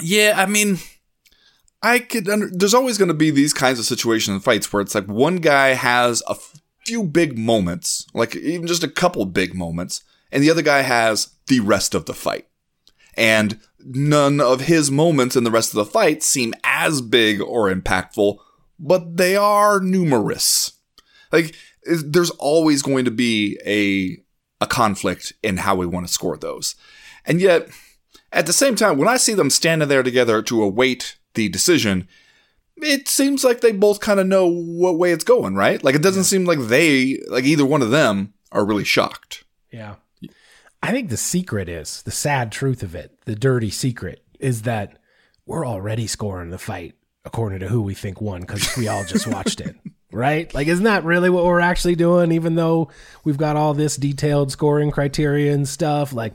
[0.00, 0.78] yeah, I mean,
[1.82, 2.28] I could.
[2.28, 5.06] Under, there's always going to be these kinds of situations and fights where it's like
[5.06, 6.36] one guy has a
[6.84, 11.34] few big moments, like even just a couple big moments, and the other guy has
[11.46, 12.46] the rest of the fight.
[13.14, 17.72] And none of his moments in the rest of the fight seem as big or
[17.72, 18.38] impactful,
[18.78, 20.72] but they are numerous.
[21.30, 24.18] Like there's always going to be a
[24.62, 26.76] a conflict in how we want to score those.
[27.26, 27.68] And yet
[28.32, 32.08] at the same time, when I see them standing there together to await the decision,
[32.82, 35.82] it seems like they both kind of know what way it's going, right?
[35.82, 39.44] Like it doesn't seem like they, like either one of them, are really shocked.
[39.70, 39.96] Yeah.
[40.82, 44.98] I think the secret is the sad truth of it, the dirty secret is that
[45.46, 49.26] we're already scoring the fight according to who we think won because we all just
[49.26, 49.76] watched it.
[50.14, 50.52] Right?
[50.52, 52.32] Like, isn't that really what we're actually doing?
[52.32, 52.90] Even though
[53.24, 56.34] we've got all this detailed scoring criteria and stuff, like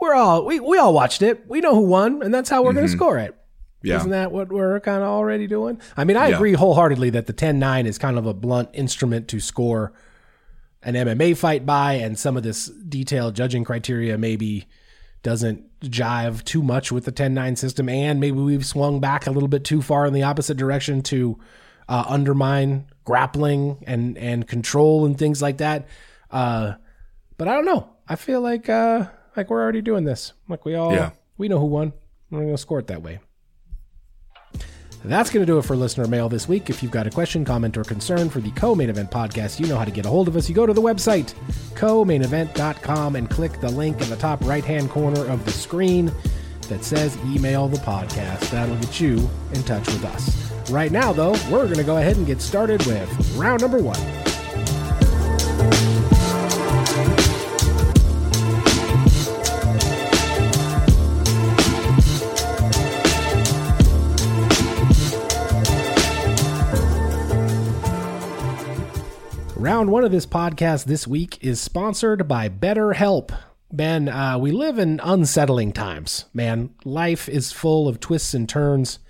[0.00, 1.44] we're all we, we all watched it.
[1.48, 2.96] We know who won, and that's how we're going to mm-hmm.
[2.96, 3.36] score it.
[3.82, 3.96] Yeah.
[3.98, 5.80] Isn't that what we're kind of already doing?
[5.96, 6.36] I mean, I Yeah.
[6.36, 9.92] agree wholeheartedly that the 10 9 is kind of a blunt instrument to score
[10.84, 14.66] an MMA fight by, and some of this detailed judging criteria maybe
[15.22, 19.30] doesn't jive too much with the 10 9 system, and maybe we've swung back a
[19.30, 21.38] little bit too far in the opposite direction to
[21.88, 25.86] uh, undermine grappling and, and control and things like that.
[26.30, 26.74] Uh,
[27.38, 27.90] but I don't know.
[28.08, 30.32] I feel like uh, like we're already doing this.
[30.48, 31.10] Like we all Yeah.
[31.38, 31.92] we know who won.
[32.30, 33.20] We're gonna score it that way.
[35.04, 36.70] That's going to do it for listener mail this week.
[36.70, 39.66] If you've got a question, comment, or concern for the co main event podcast, you
[39.66, 40.48] know how to get a hold of us.
[40.48, 41.34] You go to the website,
[41.74, 46.12] co-mainevent.com, and click the link in the top right hand corner of the screen
[46.68, 48.50] that says email the podcast.
[48.50, 50.70] That'll get you in touch with us.
[50.70, 53.98] Right now, though, we're going to go ahead and get started with round number one.
[69.82, 73.36] Round one of this podcast this week is sponsored by BetterHelp.
[73.72, 76.70] Ben, uh, we live in unsettling times, man.
[76.84, 79.00] Life is full of twists and turns,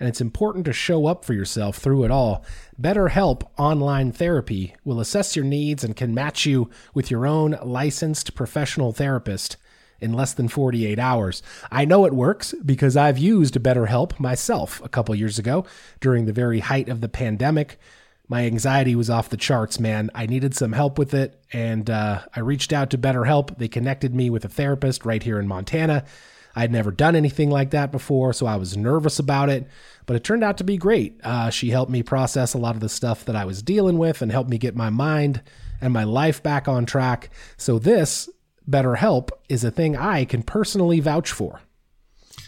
[0.00, 2.44] and it's important to show up for yourself through it all.
[2.82, 8.34] BetterHelp Online Therapy will assess your needs and can match you with your own licensed
[8.34, 9.58] professional therapist
[10.00, 11.40] in less than 48 hours.
[11.70, 15.66] I know it works because I've used BetterHelp myself a couple years ago
[16.00, 17.78] during the very height of the pandemic.
[18.30, 20.08] My anxiety was off the charts, man.
[20.14, 23.58] I needed some help with it, and uh, I reached out to BetterHelp.
[23.58, 26.04] They connected me with a therapist right here in Montana.
[26.54, 29.66] I'd never done anything like that before, so I was nervous about it,
[30.06, 31.18] but it turned out to be great.
[31.24, 34.22] Uh, she helped me process a lot of the stuff that I was dealing with
[34.22, 35.42] and helped me get my mind
[35.80, 37.30] and my life back on track.
[37.56, 38.28] So, this
[38.70, 41.62] BetterHelp is a thing I can personally vouch for.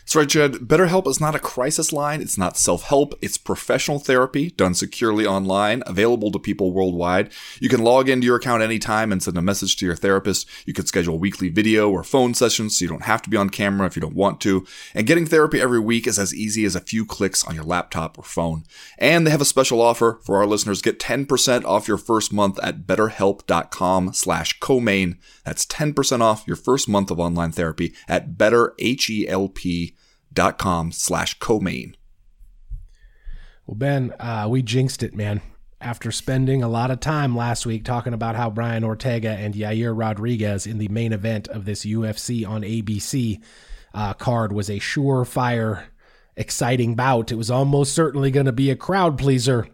[0.02, 0.52] That's right, Jed.
[0.54, 2.20] BetterHelp is not a crisis line.
[2.20, 3.14] It's not self help.
[3.22, 7.32] It's professional therapy done securely online, available to people worldwide.
[7.60, 10.48] You can log into your account anytime and send a message to your therapist.
[10.66, 13.48] You can schedule weekly video or phone sessions so you don't have to be on
[13.48, 14.66] camera if you don't want to.
[14.92, 18.18] And getting therapy every week is as easy as a few clicks on your laptop
[18.18, 18.64] or phone.
[18.98, 20.82] And they have a special offer for our listeners.
[20.82, 25.18] Get 10% off your first month at betterhelp.com slash co-main.
[25.44, 29.91] That's 10% off your first month of online therapy at betterhelp.com
[30.92, 31.96] slash co-main.
[33.66, 35.40] Well, Ben, uh, we jinxed it, man.
[35.80, 39.96] After spending a lot of time last week talking about how Brian Ortega and Yair
[39.96, 43.40] Rodriguez in the main event of this UFC on ABC
[43.94, 45.84] uh, card was a surefire,
[46.36, 47.32] exciting bout.
[47.32, 49.68] It was almost certainly going to be a crowd pleaser.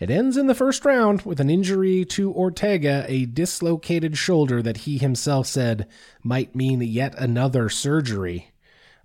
[0.00, 4.78] It ends in the first round with an injury to Ortega, a dislocated shoulder that
[4.78, 5.86] he himself said
[6.22, 8.49] might mean yet another surgery.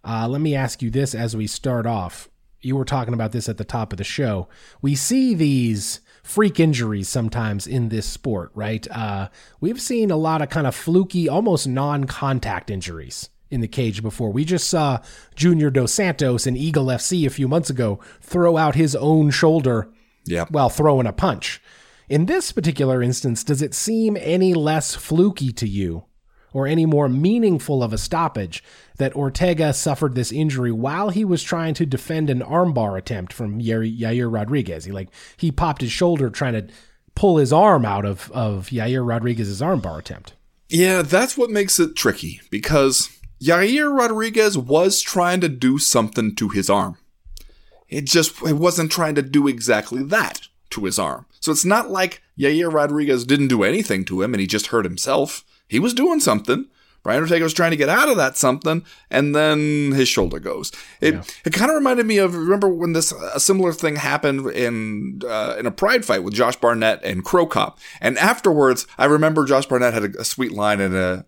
[0.05, 2.29] Uh, let me ask you this as we start off.
[2.61, 4.47] You were talking about this at the top of the show.
[4.81, 8.87] We see these freak injuries sometimes in this sport, right?
[8.89, 9.29] Uh,
[9.59, 14.01] we've seen a lot of kind of fluky, almost non contact injuries in the cage
[14.01, 14.31] before.
[14.31, 14.99] We just saw
[15.35, 19.89] Junior Dos Santos in Eagle FC a few months ago throw out his own shoulder
[20.25, 20.49] Yep.
[20.51, 21.61] while throwing a punch.
[22.09, 26.05] In this particular instance, does it seem any less fluky to you
[26.55, 28.63] or any more meaningful of a stoppage
[28.95, 33.59] that Ortega suffered this injury while he was trying to defend an armbar attempt from
[33.59, 34.85] Yair, Rodriguez?
[34.85, 36.73] He like he popped his shoulder trying to
[37.13, 40.33] pull his arm out of of Yair Rodriguez's armbar attempt.
[40.69, 43.09] Yeah, that's what makes it tricky because
[43.41, 46.97] Yair Rodriguez was trying to do something to his arm.
[47.89, 51.25] It just it wasn't trying to do exactly that to his arm.
[51.41, 54.85] So it's not like Yair Rodriguez didn't do anything to him and he just hurt
[54.85, 55.43] himself.
[55.67, 56.67] He was doing something.
[57.05, 60.71] Brian Ortega was trying to get out of that something, and then his shoulder goes.
[61.01, 61.13] It
[61.45, 65.55] it kind of reminded me of remember when this a similar thing happened in uh,
[65.59, 69.67] in a Pride fight with Josh Barnett and Cro Cop, and afterwards I remember Josh
[69.67, 71.25] Barnett had a, a sweet line in a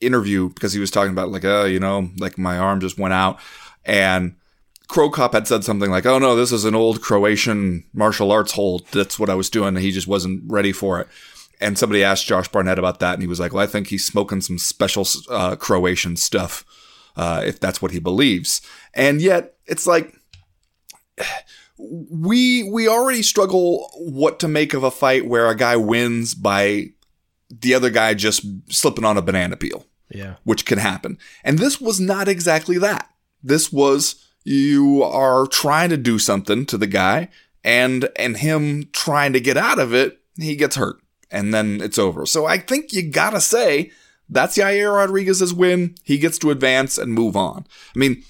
[0.00, 3.14] interview because he was talking about like oh you know like my arm just went
[3.14, 3.38] out,
[3.84, 4.34] and
[4.88, 8.50] Cro Cop had said something like oh no this is an old Croatian martial arts
[8.50, 11.06] hold that's what I was doing he just wasn't ready for it.
[11.60, 14.04] And somebody asked Josh Barnett about that, and he was like, "Well, I think he's
[14.06, 16.64] smoking some special uh, Croatian stuff,
[17.16, 18.62] uh, if that's what he believes."
[18.94, 20.14] And yet, it's like
[21.78, 26.86] we we already struggle what to make of a fight where a guy wins by
[27.50, 30.36] the other guy just slipping on a banana peel, Yeah.
[30.44, 31.18] which can happen.
[31.42, 33.10] And this was not exactly that.
[33.42, 37.28] This was you are trying to do something to the guy,
[37.64, 40.99] and and him trying to get out of it, he gets hurt
[41.30, 42.26] and then it's over.
[42.26, 43.90] So I think you gotta say
[44.28, 45.96] that's Yair Rodriguez's win.
[46.04, 47.66] He gets to advance and move on.
[47.94, 48.22] I mean,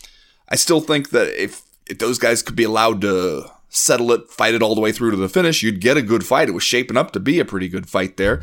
[0.48, 4.54] I still think that if if those guys could be allowed to settle it, fight
[4.54, 6.48] it all the way through to the finish, you'd get a good fight.
[6.48, 8.42] It was shaping up to be a pretty good fight there.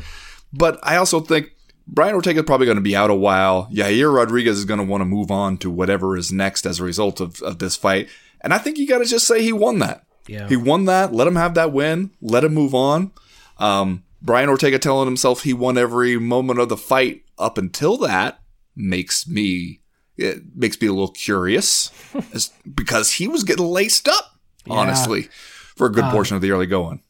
[0.52, 1.52] But I also think
[1.86, 3.68] Brian Ortega is probably going to be out a while.
[3.72, 6.84] Yair Rodriguez is going to want to move on to whatever is next as a
[6.84, 8.08] result of, of this fight.
[8.40, 10.04] And I think you got to just say he won that.
[10.26, 10.48] Yeah.
[10.48, 11.12] He won that.
[11.12, 12.10] Let him have that win.
[12.20, 13.12] Let him move on.
[13.58, 18.40] Um, Brian Ortega telling himself he won every moment of the fight up until that
[18.74, 19.80] makes me
[20.16, 21.90] it makes me a little curious
[22.34, 24.38] as, because he was getting laced up
[24.68, 25.28] honestly
[25.76, 27.02] for a good uh, portion of the early going.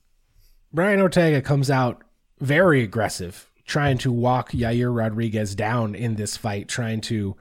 [0.73, 2.05] Brian Ortega comes out
[2.39, 7.37] very aggressive, trying to walk Yair Rodriguez down in this fight, trying to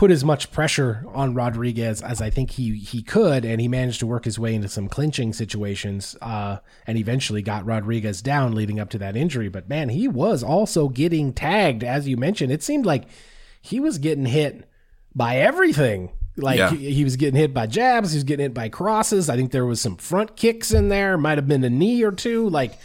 [0.00, 4.00] put as much pressure on Rodriguez as I think he he could, and he managed
[4.00, 8.80] to work his way into some clinching situations, uh, and eventually got Rodriguez down, leading
[8.80, 9.50] up to that injury.
[9.50, 12.50] But man, he was also getting tagged, as you mentioned.
[12.50, 13.04] It seemed like
[13.60, 14.66] he was getting hit
[15.14, 16.12] by everything.
[16.34, 16.70] Like Yeah.
[16.70, 19.28] he, he was getting hit by jabs, he was getting hit by crosses.
[19.28, 22.12] I think there was some front kicks in there, might have been a knee or
[22.12, 22.48] two.
[22.48, 22.78] Like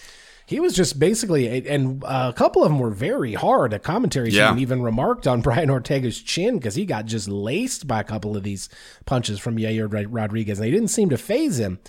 [0.48, 3.74] he was just basically, and a couple of them were very hard.
[3.74, 4.50] A commentary Yeah.
[4.50, 8.38] team even remarked on Brian Ortega's chin because he got just laced by a couple
[8.38, 8.70] of these
[9.06, 11.80] punches from Yair Rodriguez, and they didn't seem to faze him.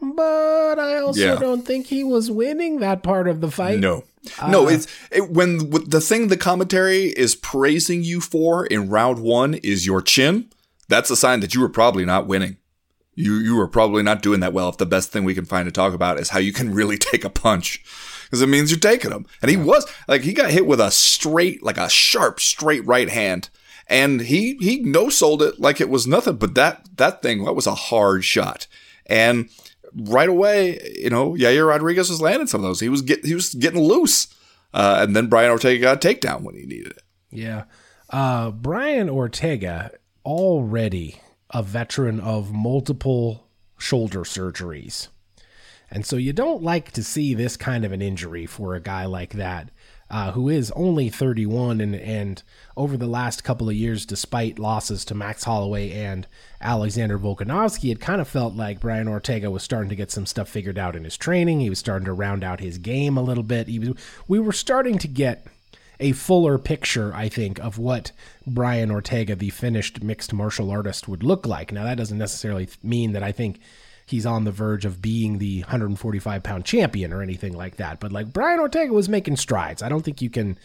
[0.00, 1.36] But I also Yeah.
[1.36, 3.78] don't think he was winning that part of the fight.
[3.78, 4.02] No,
[4.48, 4.66] no.
[4.66, 9.54] Uh, it's it, when the thing the commentary is praising you for in round one
[9.54, 10.46] is your chin.
[10.88, 12.56] That's a sign that you were probably not winning.
[13.14, 14.68] You you were probably not doing that well.
[14.68, 16.96] If the best thing we can find to talk about is how you can really
[17.12, 17.82] take a punch,
[18.24, 19.26] because it means you're taking them.
[19.40, 23.08] And he was like he got hit with a straight, like a sharp, straight right
[23.08, 23.50] hand,
[23.86, 26.36] and he he no sold it like it was nothing.
[26.36, 28.66] But that that thing that was a hard shot,
[29.06, 29.50] and
[29.94, 32.80] right away, you know, Yair Rodriguez was landing some of those.
[32.80, 34.28] He was get he was getting loose,
[34.72, 37.02] uh, and then Brian Ortega got a takedown when he needed it.
[37.30, 37.64] Yeah.
[38.10, 39.90] Uh, Brian Ortega,
[40.24, 41.20] already
[41.52, 43.46] a veteran of multiple
[43.78, 45.08] shoulder surgeries.
[45.90, 49.04] And so you don't like to see this kind of an injury for a guy
[49.04, 49.70] like that,
[50.10, 52.42] uh, who is only 31 and, and
[52.78, 56.26] over the last couple of years, despite losses to Max Holloway and
[56.62, 60.48] Alexander Volkanovski, it kind of felt like Brian Ortega was starting to get some stuff
[60.48, 61.60] figured out in his training.
[61.60, 63.68] He was starting to round out his game a little bit.
[63.68, 63.90] He was,
[64.26, 65.46] we were starting to get
[66.02, 68.12] a fuller picture, I think, of what
[68.46, 71.72] Brian Ortega, the finished mixed martial artist, would look like.
[71.72, 73.60] Now, that doesn't necessarily mean that I think
[74.04, 78.00] he's on the verge of being the 145 pound champion or anything like that.
[78.00, 79.82] But like Brian Ortega was making strides.
[79.82, 80.58] I don't think you can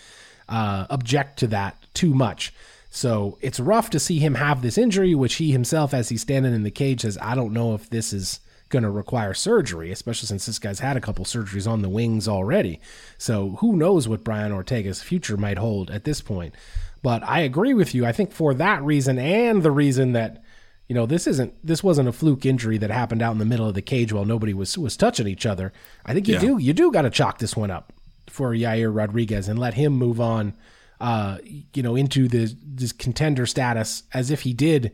[0.49, 2.53] uh, object to that too much.
[2.89, 6.53] So it's rough to see him have this injury, which he himself, as he's standing
[6.53, 8.39] in the cage, says, I don't know if this is
[8.69, 12.27] going to require surgery, especially since this guy's had a couple surgeries on the wings
[12.27, 12.79] already.
[13.17, 16.53] So who knows what Brian Ortega's future might hold at this point.
[17.01, 18.05] But I agree with you.
[18.05, 20.43] I think for that reason and the reason that
[20.87, 23.67] you know, this isn't this wasn't a fluke injury that happened out in the middle
[23.67, 25.73] of the cage while nobody was was touching each other.
[26.05, 26.39] I think you Yeah.
[26.39, 27.91] do you do got to chalk this one up
[28.27, 30.53] for Yair Rodriguez and let him move on,
[31.01, 31.39] uh,
[31.73, 34.93] you know, into the this contender status as if he did,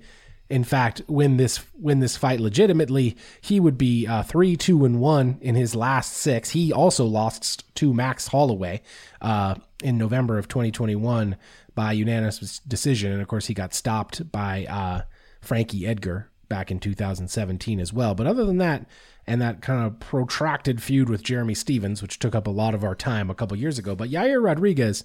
[0.50, 3.18] in fact, win this win this fight legitimately.
[3.42, 6.52] He would be uh, three two and one in his last six.
[6.52, 8.82] He also lost to Max Holloway
[9.22, 11.38] uh, in November of 2021
[11.76, 14.66] by unanimous decision, and of course he got stopped by.
[14.66, 15.02] Uh,
[15.44, 18.16] Frankie Edgar back in 2017 as well.
[18.16, 18.86] But other than that,
[19.28, 22.84] and that kind of protracted feud with Jeremy Stephens, which took up a lot of
[22.84, 25.04] our time a couple years ago, but Yair Rodriguez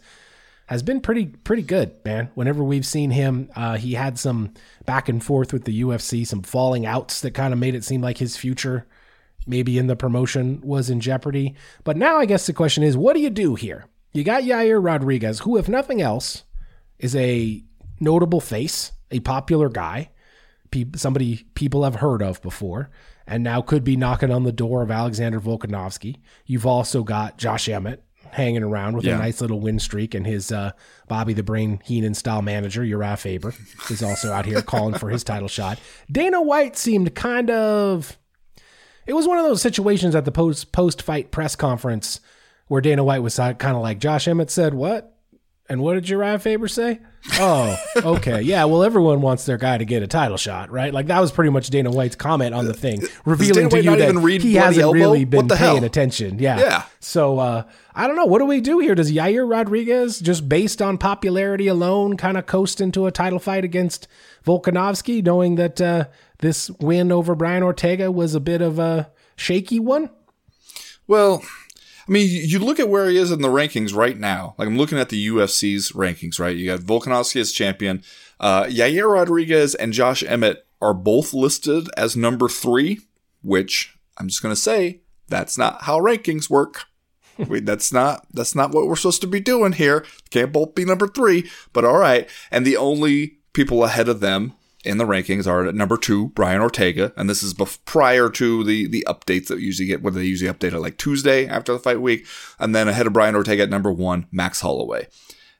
[0.68, 2.30] has been pretty pretty good, man.
[2.34, 4.54] Whenever we've seen him, uh, he had some
[4.86, 8.00] back and forth with the UFC, some falling outs that kind of made it seem
[8.00, 8.86] like his future,
[9.46, 11.54] maybe in the promotion, was in jeopardy.
[11.84, 13.86] But now I guess the question is, what do you do here?
[14.12, 16.44] You got Yair Rodriguez, who, if nothing else,
[16.98, 17.62] is a
[18.00, 20.10] notable face, a popular guy
[20.96, 22.90] somebody people have heard of before,
[23.26, 26.16] and now could be knocking on the door of Alexander Volkanovski.
[26.46, 28.02] You've also got Josh Emmett
[28.32, 29.16] hanging around with Yeah.
[29.16, 30.72] a nice little win streak, and his uh,
[31.08, 33.54] Bobby the Brain Heenan style manager Uriah Faber
[33.90, 35.78] is also out here calling for his title shot.
[36.10, 38.18] Dana White seemed kind of.
[39.06, 42.20] It was one of those situations at the post post fight press conference
[42.66, 45.14] where Dana White was kind of like Josh Emmett said, "What?"
[45.70, 47.00] And what did Uriah Faber say?
[47.34, 48.40] Oh, okay.
[48.40, 50.94] Yeah, well, everyone wants their guy to get a title shot, right?
[50.94, 54.40] Like, that was pretty much Dana White's comment on the thing, revealing to you that
[54.40, 54.94] he hasn't Elbow?
[54.98, 55.84] really been paying hell?
[55.84, 56.38] attention.
[56.38, 56.58] Yeah.
[56.58, 56.82] Yeah.
[57.00, 57.62] So, uh,
[57.98, 58.26] I don't know.
[58.26, 58.94] What do we do here?
[58.94, 63.64] Does Yair Rodriguez, just based on popularity alone, kind of coast into a title fight
[63.64, 64.06] against
[64.46, 66.04] Volkanovski, knowing that uh,
[66.38, 70.10] this win over Brian Ortega was a bit of a shaky one?
[71.08, 71.42] Well,
[72.08, 74.54] I mean, you- look at where he is in the rankings right now.
[74.58, 76.56] Like I'm looking at the UFC's rankings, right?
[76.56, 78.04] You got Volkanovski as champion.
[78.38, 83.00] Uh, Yair Rodriguez and Josh Emmett are both listed as number three,
[83.42, 86.84] which I'm just gonna say that's not how rankings work.
[87.38, 90.04] Wait, that's not that's not what we're supposed to be doing here.
[90.30, 92.28] Can't both be number three, but all right.
[92.50, 96.60] And the only people ahead of them in the rankings are at number two, Brian
[96.60, 100.02] Ortega, and this is bef- prior to the the updates that we usually get.
[100.02, 102.26] What they usually update it like Tuesday after the fight week,
[102.58, 105.08] and then ahead of Brian Ortega at number one, Max Holloway.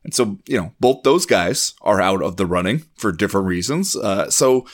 [0.04, 3.94] And so you know both those guys are out of the running for different reasons.
[3.94, 4.66] Uh, so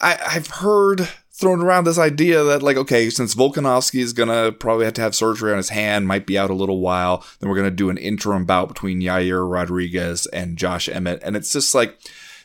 [0.00, 1.08] I, I've heard
[1.40, 5.14] thrown around this idea that like okay since Volkanovski is gonna probably have to have
[5.14, 7.96] surgery on his hand might be out a little while then we're gonna do an
[7.96, 11.20] interim bout between Yair Rodriguez and Josh Emmett.
[11.22, 11.98] And it's just like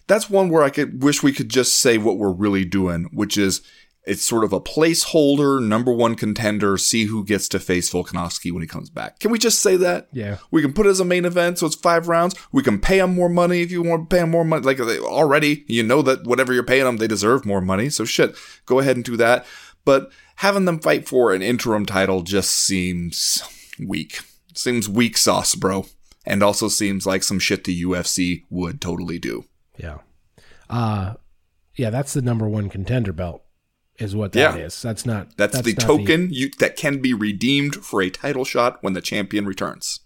[0.07, 3.37] that's one where I could wish we could just say what we're really doing which
[3.37, 3.61] is
[4.07, 8.61] it's sort of a placeholder number one contender see who gets to face Volkanovski when
[8.61, 10.37] he comes back can we just say that Yeah.
[10.51, 12.35] we can put it as a main event, so it's five rounds.
[12.51, 14.63] We can pay them more money if you want to pay them more money.
[14.63, 17.89] Like already, you know that whatever you're paying them, they deserve more money.
[17.89, 18.35] So shit,
[18.65, 19.45] go ahead and do that.
[19.85, 23.43] But having them fight for an interim title just seems
[23.79, 24.19] weak.
[24.53, 25.85] Seems weak sauce, bro.
[26.25, 29.45] And also seems like some shit the UFC would totally do.
[29.77, 29.99] Yeah.
[30.69, 31.15] Uh
[31.75, 33.43] yeah, that's the number one contender belt,
[33.97, 34.83] is what that is.
[34.83, 34.89] Yeah.
[34.89, 38.77] That's not That's, the not token you, that can be redeemed for a title shot
[38.81, 40.01] when the champion returns.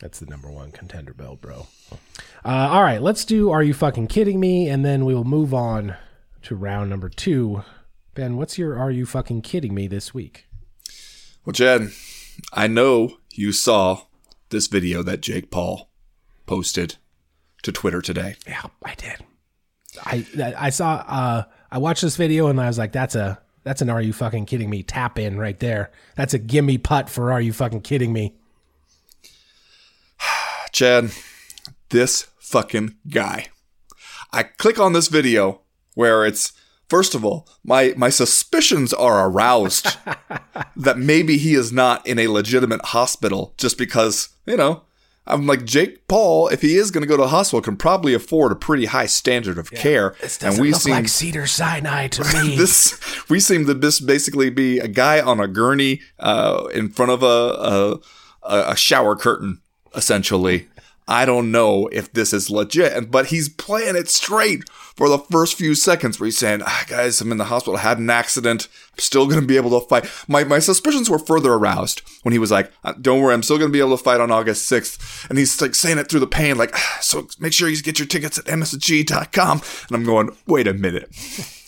[0.00, 1.66] that's the number one contender belt, bro.
[2.44, 4.68] Uh, all right, let's do Are You Fucking Kidding Me?
[4.68, 5.96] And then we will move on
[6.42, 7.62] to round number two.
[8.14, 10.46] Ben, what's your Are You Fucking Kidding Me this week?
[11.44, 11.90] Well, Chad,
[12.52, 14.02] I know you saw
[14.50, 15.88] this video that Jake Paul
[16.46, 16.96] posted
[17.62, 18.34] to Twitter today.
[18.46, 19.24] Yeah, I did.
[20.04, 20.26] I
[20.58, 23.88] I saw uh I watched this video and I was like, that's a that's an
[23.88, 25.90] Are You Fucking Kidding Me tap in right there.
[26.16, 28.34] That's a gimme putt for Are You Fucking Kidding Me?
[30.72, 31.12] Chad,
[31.88, 33.46] this fucking guy.
[34.34, 35.62] I click on this video
[35.94, 36.52] where it's
[36.90, 39.96] first of all, my my suspicions are aroused
[40.76, 44.82] that maybe he is not in a legitimate hospital just because, you know,
[45.26, 48.12] I'm like Jake Paul, if he is going to go to the hospital, can probably
[48.12, 50.16] afford a pretty high standard of care.
[50.40, 52.56] and we seem like Cedar Sinai to me.
[52.56, 52.98] this
[53.30, 57.22] we seem to this basically be a guy on a gurney uh, in front of
[57.22, 57.26] a,
[58.46, 59.60] a a shower curtain,
[59.94, 60.68] essentially.
[61.12, 65.56] I don't know if this is legit, but he's playing it straight for the first
[65.56, 68.98] few seconds where he's saying, ah, "Guys, I'm in the hospital, had an accident, I'm
[68.98, 72.50] still gonna be able to fight." My my suspicions were further aroused when he was
[72.50, 75.38] like, "Uh, "Don't worry, I'm still gonna be able to fight on August 6th," and
[75.38, 78.08] he's like saying it through the pain, like, "Ah, "So make sure you get your
[78.08, 81.10] tickets at msg.com," and I'm going, "Wait a minute."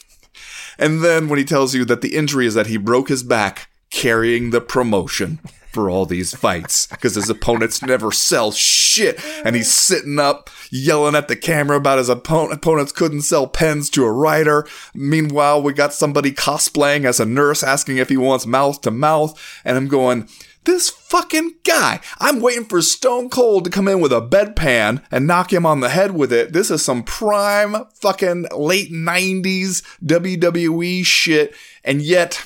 [0.77, 3.69] And then when he tells you that the injury is that he broke his back
[3.91, 5.39] carrying the promotion
[5.75, 9.23] for all these fights because his opponents never sell shit.
[9.45, 12.55] And he's sitting up, yelling at the camera about his opponent.
[12.55, 14.67] Opponents couldn't sell pens to a writer.
[14.95, 19.39] Meanwhile, we got somebody cosplaying as a nurse asking if he wants mouth to mouth.
[19.65, 20.29] And I'm going,
[20.65, 22.01] this fucking guy.
[22.19, 25.81] I'm waiting for Stone Cold to come in with a bedpan and knock him on
[25.81, 26.53] the head with it.
[26.53, 31.55] This is some prime fucking late 90s WWE shit.
[31.85, 32.43] And yet,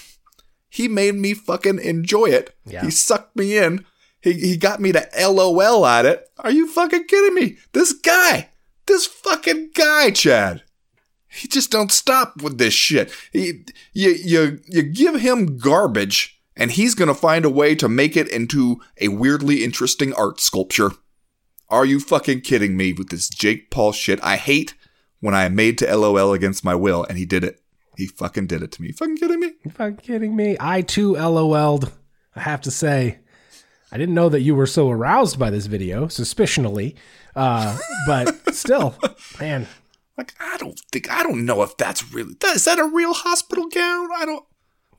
[0.68, 2.56] he made me fucking enjoy it.
[2.64, 2.84] Yeah.
[2.84, 3.84] He sucked me in.
[4.20, 6.28] He, he got me to LOL at it.
[6.38, 7.56] Are you fucking kidding me?
[7.72, 8.50] This guy,
[8.86, 10.62] this fucking guy, Chad.
[11.28, 13.12] He just don't stop with this shit.
[13.32, 17.88] He, you, you, you give him garbage and he's going to find a way to
[17.88, 20.90] make it into a weirdly interesting art sculpture.
[21.70, 24.18] Are you fucking kidding me with this Jake Paul shit?
[24.22, 24.74] I hate
[25.20, 27.60] when I am made to LOL against my will, and he did it.
[27.98, 28.88] He fucking did it to me.
[28.88, 29.52] You fucking kidding me?
[29.64, 30.56] You fucking kidding me?
[30.60, 31.90] I too LOL'd.
[32.36, 33.18] I have to say,
[33.90, 36.94] I didn't know that you were so aroused by this video, suspicionally.
[37.34, 37.76] Uh,
[38.06, 38.94] but still,
[39.40, 39.66] man,
[40.16, 43.66] Like, I don't think, I don't know if that's really, is that a real hospital
[43.68, 44.08] gown?
[44.16, 44.44] I don't,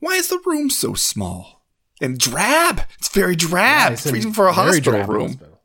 [0.00, 1.62] why is the room so small?
[2.02, 2.82] And drab.
[2.98, 5.28] It's very drab, and even for a hospital drab room.
[5.28, 5.60] hospital.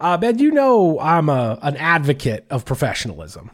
[0.00, 3.50] Uh, Ben, you know I'm a an advocate of professionalism,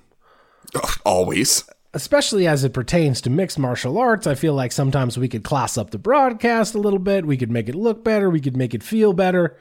[1.05, 1.64] always.
[1.95, 4.26] Especially as it pertains to mixed martial arts.
[4.26, 7.26] I feel like sometimes we could class up the broadcast a little bit.
[7.26, 8.30] We could make it look better.
[8.30, 9.57] We could make it feel better.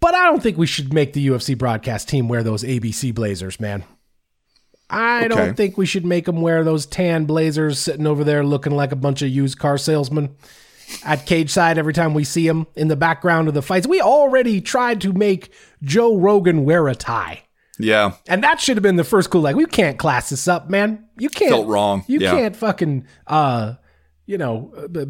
[0.00, 3.60] But I don't think we should make the UFC broadcast team wear those ABC blazers,
[3.60, 3.84] man.
[4.90, 5.28] I Okay.
[5.28, 8.92] don't think we should make them wear those tan blazers sitting over there looking like
[8.92, 10.34] a bunch of used car salesmen
[11.04, 13.86] at cage side every time we see them in the background of the fights.
[13.86, 15.52] We already tried to make
[15.82, 17.41] Joe Rogan wear a tie.
[17.78, 18.12] Yeah.
[18.28, 19.40] And that should have been the first clue.
[19.40, 21.04] Like, we can't class this up, man.
[21.18, 21.50] You can't.
[21.50, 22.04] Felt wrong.
[22.06, 22.32] You Yeah.
[22.32, 23.74] can't fucking, uh,
[24.26, 25.06] you know, b-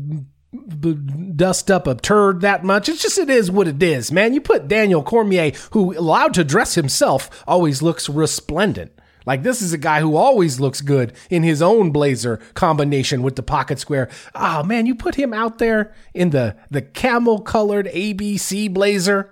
[0.80, 0.98] b-
[1.34, 2.88] dust up a turd that much.
[2.88, 4.32] It's just, it is what it is, man.
[4.32, 8.92] You put Daniel Cormier, who allowed to dress himself, always looks resplendent.
[9.26, 13.36] Like, this is a guy who always looks good in his own blazer combination with
[13.36, 14.08] the pocket square.
[14.34, 19.30] Oh, man, you put him out there in the, the camel colored ABC blazer,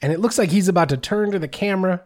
[0.00, 2.02] and it looks like he's about to turn to the camera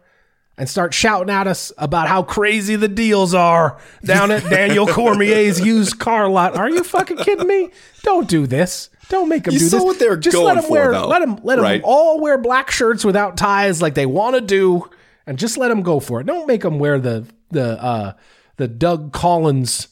[0.59, 5.59] and start shouting at us about how crazy the deals are down at Daniel Cormier's
[5.65, 6.55] used car lot.
[6.55, 7.71] Are you fucking kidding me?
[8.03, 8.89] Don't do this.
[9.07, 9.85] Don't make them You do saw this.
[9.85, 10.91] what they were Just going let them for, wear.
[10.91, 11.81] though, let them let them right?
[11.83, 14.87] all wear black shirts without ties like they want to do,
[15.25, 16.27] and just let them go for it.
[16.27, 18.13] Don't make them wear the the uh,
[18.57, 19.87] the Doug Collins,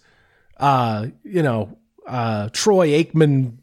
[0.57, 3.53] uh, you know, uh, Troy Aikman.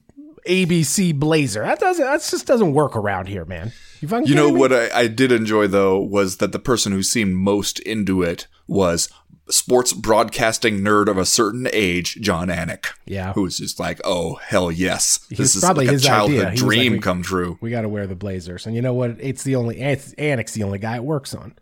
[0.47, 1.63] ABC blazer.
[1.63, 2.05] That doesn't.
[2.05, 3.73] That just doesn't work around here, man.
[4.01, 4.59] You You know me?
[4.61, 8.47] what I, I did enjoy though was that the person who seemed most into it
[8.67, 9.09] was
[9.51, 12.87] sports broadcasting nerd of a certain age, Jon Anik.
[13.07, 13.33] Yeah.
[13.35, 16.39] Who was just like, oh hell yes, He's this is probably like a his childhood
[16.41, 16.51] idea.
[16.51, 17.59] Was like, dream come true.
[17.61, 19.17] We got to wear the blazers, and you know what?
[19.21, 21.55] It's the only it's, Anik's the only guy it works on.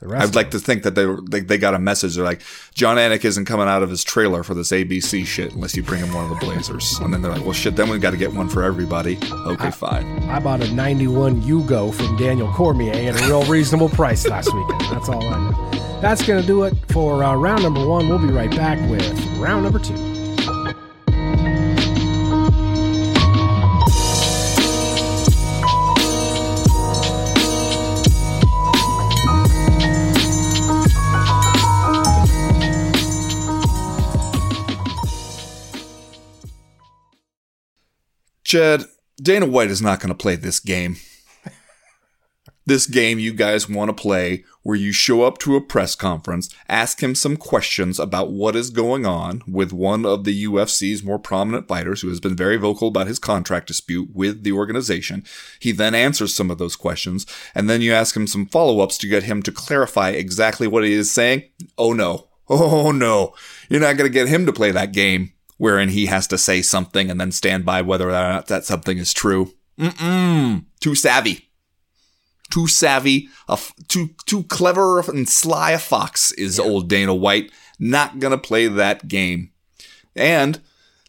[0.00, 2.14] I'd like to think that they, were, they they got a message.
[2.14, 2.42] They're like,
[2.74, 6.00] Jon Anik isn't coming out of his trailer for this ABC shit unless you bring
[6.00, 6.98] him one of the Blazers.
[7.00, 7.74] And then they're like, well, shit.
[7.74, 9.18] Then we got to get one for everybody.
[9.32, 10.06] Okay, fine.
[10.28, 14.80] I bought a '91 Yugo from Daniel Cormier at a real reasonable price last weekend.
[14.82, 16.00] That's all I know.
[16.00, 18.08] That's gonna do it for uh, round number one.
[18.08, 19.02] We'll be right back with
[19.38, 20.17] round number two.
[38.48, 38.86] Chad,
[39.20, 40.96] Dana White is not going to play this game.
[42.64, 46.48] this game you guys want to play where you show up to a press conference,
[46.66, 51.18] ask him some questions about what is going on with one of the UFC's more
[51.18, 55.24] prominent fighters who has been very vocal about his contract dispute with the organization.
[55.60, 58.96] He then answers some of those questions, and then you ask him some follow ups
[58.98, 61.42] to get him to clarify exactly what he is saying.
[61.76, 62.28] Oh no.
[62.48, 63.34] Oh no.
[63.68, 66.62] You're not going to get him to play that game wherein he has to say
[66.62, 69.52] something and then stand by whether or not that something is true.
[69.78, 70.64] Mm-mm.
[70.80, 71.50] Too savvy.
[72.50, 73.28] Too savvy.
[73.48, 77.52] A f- too too clever and sly a fox is old Dana White.
[77.78, 79.50] Not gonna play that game.
[80.16, 80.60] And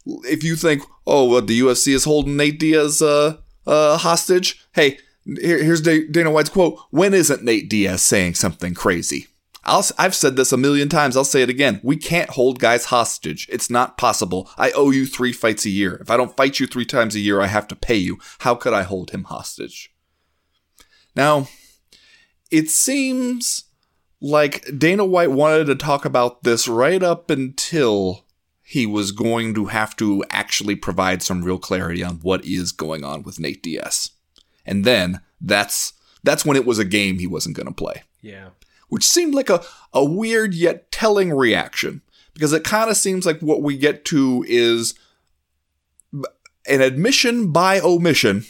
[0.06, 4.98] if you think, oh, well, the UFC is holding Nate Diaz uh, uh, hostage, hey,
[5.26, 9.28] here, here's Dana White's quote: "When isn't Nate Diaz saying something crazy?"
[9.70, 11.16] I'll, I've said this a million times.
[11.16, 11.80] I'll say it again.
[11.84, 13.48] We can't hold guys hostage.
[13.50, 14.50] It's not possible.
[14.58, 15.96] I owe you three fights a year.
[16.02, 18.18] If I don't fight you three times a year, I have to pay you.
[18.40, 19.94] How could I hold him hostage?
[21.16, 21.48] Now,
[22.52, 23.66] it seems
[24.22, 28.26] like Dana White wanted to talk about this right up until
[28.62, 33.04] he was going to have to actually provide some real clarity on what is going
[33.04, 34.12] on with Nate Diaz.
[34.66, 35.94] and then that's
[36.24, 38.04] that's when it was a game he wasn't going to play.
[38.22, 38.50] Yeah.
[38.90, 39.64] Which seemed like a,
[39.94, 42.02] a weird yet telling reaction
[42.34, 44.94] because it kind of seems like what we get to is
[46.14, 48.46] an admission by omission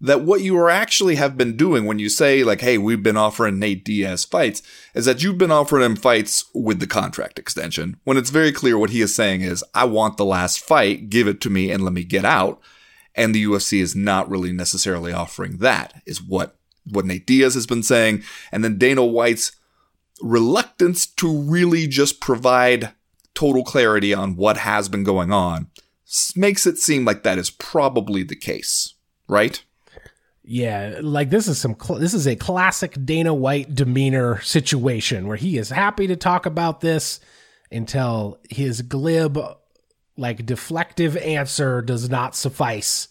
[0.00, 3.16] that what you are actually have been doing when you say like, "Hey, we've been
[3.16, 4.62] offering Nate Diaz fights,"
[4.94, 7.96] is that you've been offering him fights with the contract extension.
[8.04, 11.26] When it's very clear what he is saying is, "I want the last fight, give
[11.26, 12.60] it to me, and let me get out."
[13.14, 16.02] And the UFC is not really necessarily offering that.
[16.06, 16.57] Is what
[16.90, 18.22] what Nate Diaz has been saying,
[18.52, 19.52] and then Dana White's
[20.20, 22.92] reluctance to really just provide
[23.34, 25.68] total clarity on what has been going on
[26.34, 28.94] makes it seem like that is probably the case,
[29.28, 29.62] right?
[30.42, 35.36] Yeah, like this is some cl- this is a classic Dana White demeanor situation where
[35.36, 37.20] he is happy to talk about this
[37.70, 39.38] until his glib
[40.16, 43.08] like deflective answer does not suffice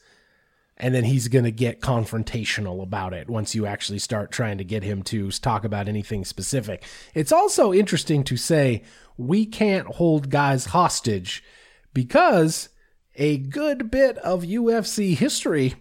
[0.78, 4.64] and then he's going to get confrontational about it once you actually start trying to
[4.64, 6.84] get him to talk about anything specific.
[7.14, 8.84] It's also interesting to say
[9.18, 11.44] we can't hold guys hostage
[11.94, 12.70] because
[13.16, 15.76] a good bit of UFC history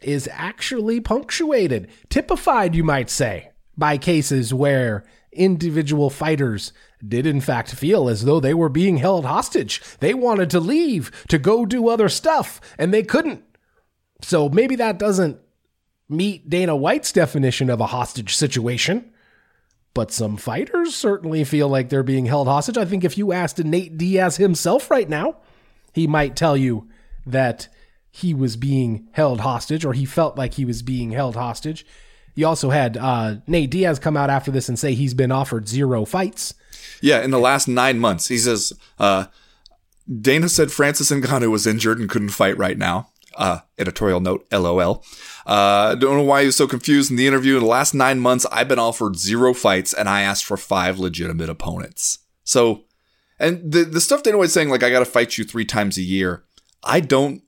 [0.00, 6.72] is actually punctuated, typified, you might say, by cases where individual fighters
[7.06, 9.80] did in fact feel as though they were being held hostage.
[9.98, 13.42] They wanted to leave to go do other stuff and they couldn't.
[14.22, 15.38] So maybe that doesn't
[16.08, 19.10] meet Dana White's definition of a hostage situation.
[19.94, 22.78] But some fighters certainly feel like they're being held hostage.
[22.78, 25.36] I think if you asked Nate Diaz himself right now,
[25.92, 26.88] he might tell you
[27.26, 27.68] that
[28.10, 31.84] he was being held hostage or he felt like he was being held hostage.
[32.34, 35.68] You also had uh, Nate Diaz come out after this and say he's been offered
[35.68, 36.54] zero fights.
[37.02, 39.26] Yeah, in the last nine months, he says uh,
[40.20, 43.10] Dana said Francis Ngannou was injured and couldn't fight right now.
[43.36, 45.04] Uh, editorial note, LOL.
[45.46, 47.56] Uh, don't know why he was so confused in the interview.
[47.56, 50.98] In the last nine months, I've been offered zero fights and I asked for five
[50.98, 52.18] legitimate opponents.
[52.44, 52.84] So,
[53.38, 55.98] and the, the stuff Dana White's saying, like, I got to fight you three times
[55.98, 56.44] a year.
[56.82, 57.42] I don't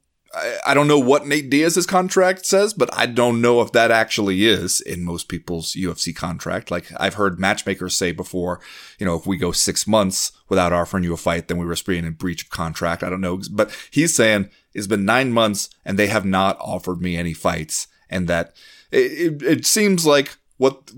[0.66, 4.46] I, don't know what Nate Diaz's contract says, but I don't know if that actually
[4.46, 6.70] is in most people's UFC contract.
[6.70, 8.60] Like I've heard matchmakers say before,
[8.98, 11.86] you know, if we go six months without offering you a fight, then we risk
[11.86, 13.02] being in breach of contract.
[13.02, 17.00] I don't know, but he's saying it's been nine months and they have not offered
[17.00, 18.54] me any fights, and that
[18.90, 20.90] it, it, it seems like what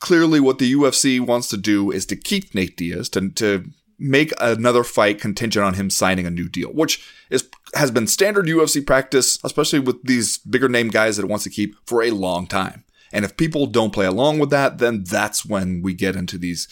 [0.00, 3.70] clearly what the UFC wants to do is to keep Nate Diaz to to
[4.02, 8.46] make another fight contingent on him signing a new deal, which is has been standard
[8.46, 12.10] UFC practice, especially with these bigger name guys that it wants to keep for a
[12.10, 12.84] long time.
[13.12, 16.68] And if people don't play along with that, then that's when we get into these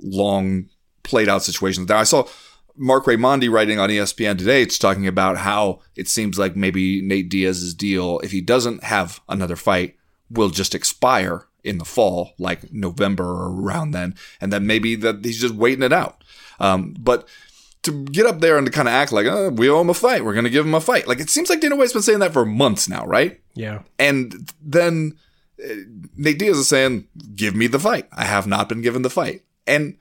[0.00, 0.68] long
[1.02, 1.88] played out situations.
[1.88, 2.28] Now I saw
[2.76, 7.28] Marc Raimondi writing on ESPN today, it's talking about how it seems like maybe Nate
[7.28, 9.96] Diaz's deal, if he doesn't have another fight,
[10.30, 15.24] will just expire in the fall, like November or around then, and then maybe that
[15.24, 16.22] he's just waiting it out.
[16.58, 17.28] Um, but
[17.82, 19.94] to get up there and to kind of act like, oh, we owe him a
[19.94, 20.24] fight.
[20.24, 21.06] We're going to give him a fight.
[21.06, 23.40] Like it seems like Dana White's been saying that for months now, right?
[23.54, 23.82] Yeah.
[23.98, 25.16] And then
[25.62, 25.74] uh,
[26.16, 28.08] Nate Diaz is saying, give me the fight.
[28.12, 29.42] I have not been given the fight.
[29.66, 29.96] And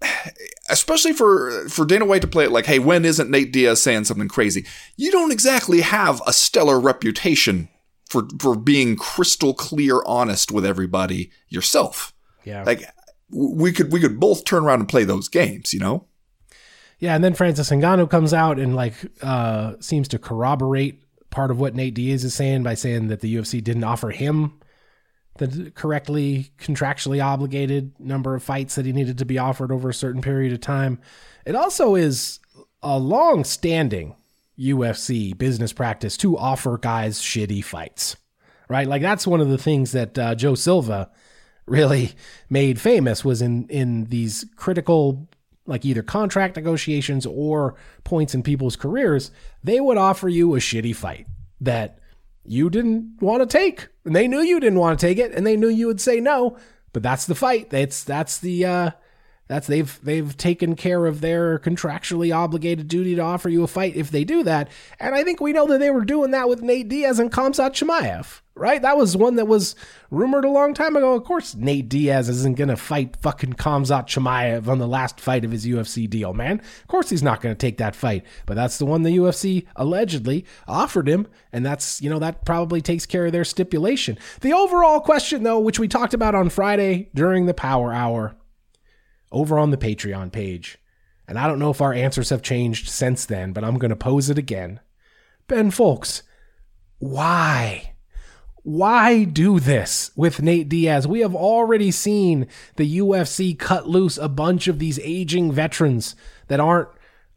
[0.68, 4.04] especially for for Dana White to play it like, hey, when isn't Nate Diaz saying
[4.04, 4.64] something crazy?
[4.96, 7.68] You don't exactly have a stellar reputation
[8.08, 12.12] for for being crystal clear honest with everybody yourself.
[12.44, 12.62] Yeah.
[12.64, 12.84] Like
[13.34, 16.06] we could we could both turn around and play those games, you know?
[17.00, 21.58] Yeah, and then Francis Ngannou comes out and like uh seems to corroborate part of
[21.58, 24.60] what Nate Diaz is saying by saying that the UFC didn't offer him
[25.38, 29.94] the correctly contractually obligated number of fights that he needed to be offered over a
[29.94, 31.00] certain period of time.
[31.44, 32.38] It also is
[32.82, 34.14] a long standing
[34.58, 38.16] UFC business practice to offer guys shitty fights,
[38.68, 38.86] right?
[38.86, 41.10] Like that's one of the things that uh, Joe Silva
[41.66, 42.12] really
[42.50, 45.28] made famous was in in these critical
[45.66, 49.30] like either contract negotiations or points in people's careers,
[49.62, 51.26] they would offer you a shitty fight
[51.60, 51.98] that
[52.44, 53.88] you didn't want to take.
[54.04, 56.20] And they knew you didn't want to take it and they knew you would say
[56.20, 56.58] no,
[56.92, 57.70] but that's the fight.
[57.70, 58.90] That's that's the uh
[59.46, 63.94] that's they've they've taken care of their contractually obligated duty to offer you a fight
[63.94, 64.70] if they do that.
[64.98, 67.72] And I think we know that they were doing that with Nate Diaz and Khamzat
[67.72, 68.80] Chimaev, right?
[68.80, 69.76] That was one that was
[70.10, 71.12] rumored a long time ago.
[71.14, 75.50] Of course, Nate Diaz isn't gonna fight fucking Khamzat Chimaev on the last fight of
[75.50, 76.60] his UFC deal, man.
[76.60, 78.24] Of course he's not gonna take that fight.
[78.46, 82.80] But that's the one the UFC allegedly offered him, and that's you know that probably
[82.80, 84.16] takes care of their stipulation.
[84.40, 88.36] The overall question though, which we talked about on Friday during the Power Hour
[89.34, 90.78] over on the Patreon page.
[91.28, 93.96] And I don't know if our answers have changed since then, but I'm going to
[93.96, 94.80] pose it again.
[95.46, 96.22] Ben Fowlkes,
[96.98, 97.94] why?
[98.62, 101.06] Why do this with Nate Diaz?
[101.06, 106.16] We have already seen the UFC cut loose a bunch of these aging veterans
[106.48, 106.88] that aren't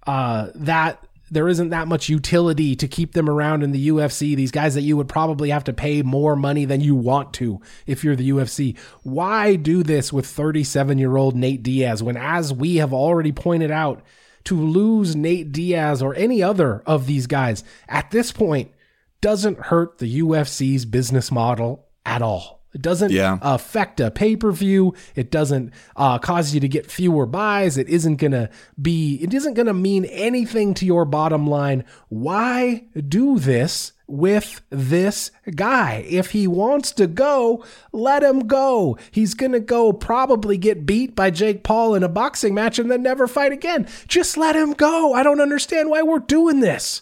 [0.05, 4.35] uh, that there isn't that much utility to keep them around in the UFC.
[4.35, 7.61] These guys that you would probably have to pay more money than you want to
[7.85, 8.77] if you're the UFC.
[9.03, 13.71] Why do this with 37 year old Nate Diaz when, as we have already pointed
[13.71, 14.01] out,
[14.45, 18.71] to lose Nate Diaz or any other of these guys at this point
[19.19, 22.56] doesn't hurt the UFC's business model at all.
[22.77, 23.39] It doesn't Yeah.
[23.41, 24.93] affect a pay per view.
[25.15, 27.75] It doesn't uh, cause you to get fewer buys.
[27.75, 29.15] It isn't gonna be.
[29.15, 31.85] It isn't gonna mean anything to your bottom line.
[32.09, 36.05] Why do this with this guy?
[36.07, 38.95] If he wants to go, let him go.
[39.09, 43.01] He's gonna go probably get beat by Jake Paul in a boxing match and then
[43.01, 43.87] never fight again.
[44.07, 45.13] Just let him go.
[45.13, 47.01] I don't understand why we're doing this.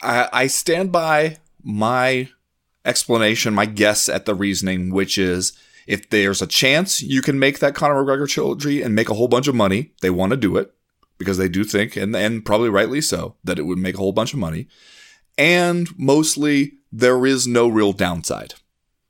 [0.00, 2.28] I, I stand by my
[2.84, 5.52] explanation, my guess at the reasoning, which is
[5.86, 9.28] if there's a chance you can make that Conor McGregor trilogy and make a whole
[9.28, 10.72] bunch of money, they want to do it
[11.18, 14.12] because they do think, and, and probably rightly so, that it would make a whole
[14.12, 14.66] bunch of money.
[15.38, 18.54] And mostly, there is no real downside.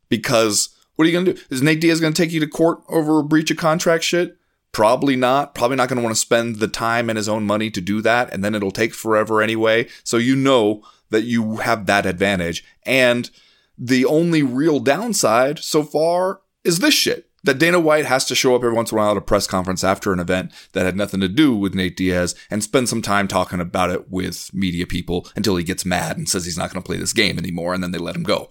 [0.09, 1.41] Because what are you going to do?
[1.51, 4.37] Is Nate Diaz going to take you to court over a breach of contract shit?
[4.73, 5.55] Probably not.
[5.55, 8.01] Probably not going to want to spend the time and his own money to do
[8.03, 8.33] that.
[8.33, 9.89] And then it'll take forever anyway.
[10.05, 12.65] So you know that you have that advantage.
[12.85, 13.31] And
[13.79, 17.29] the only real downside so far is this shit.
[17.45, 19.49] That Dana White has to show up every once in a while at a press
[19.49, 23.03] conference after an event that had nothing to do with Nate Diaz and spend some
[23.03, 26.73] time talking about it with media people until he gets mad and says he's not
[26.73, 27.75] going to play this game anymore.
[27.75, 28.49] And then they let him go.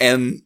[0.00, 0.42] And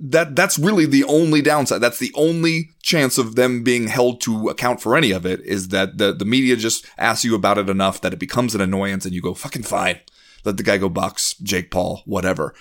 [0.00, 1.80] that that's really the only downside.
[1.80, 5.68] That's the only chance of them being held to account for any of it is
[5.68, 9.04] that the, the media just asks you about it enough that it becomes an annoyance
[9.04, 9.98] and you go, fucking fine.
[10.44, 12.54] Let the guy go box Jake Paul, whatever.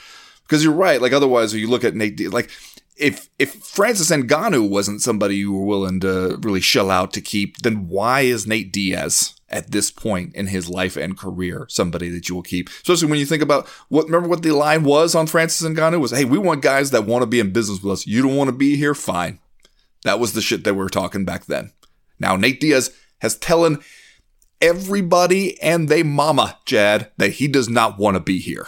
[0.48, 1.02] Because you're right.
[1.02, 2.50] Like otherwise, you look at Nate, like
[2.96, 7.58] if if Francis Ngannou wasn't somebody you were willing to really shell out to keep,
[7.58, 12.30] then why is Nate Diaz at this point in his life and career somebody that
[12.30, 12.70] you will keep?
[12.70, 16.12] Especially when you think about what remember what the line was on Francis Ngannou was,
[16.12, 18.08] "Hey, we want guys that want to be in business with us.
[18.08, 19.40] You don't want to be here, fine."
[20.04, 21.72] That was the shit that we were talking back then.
[22.20, 23.84] Now Nate Diaz has telling
[24.62, 28.68] everybody and they mama, Jad, that he does not want to be here.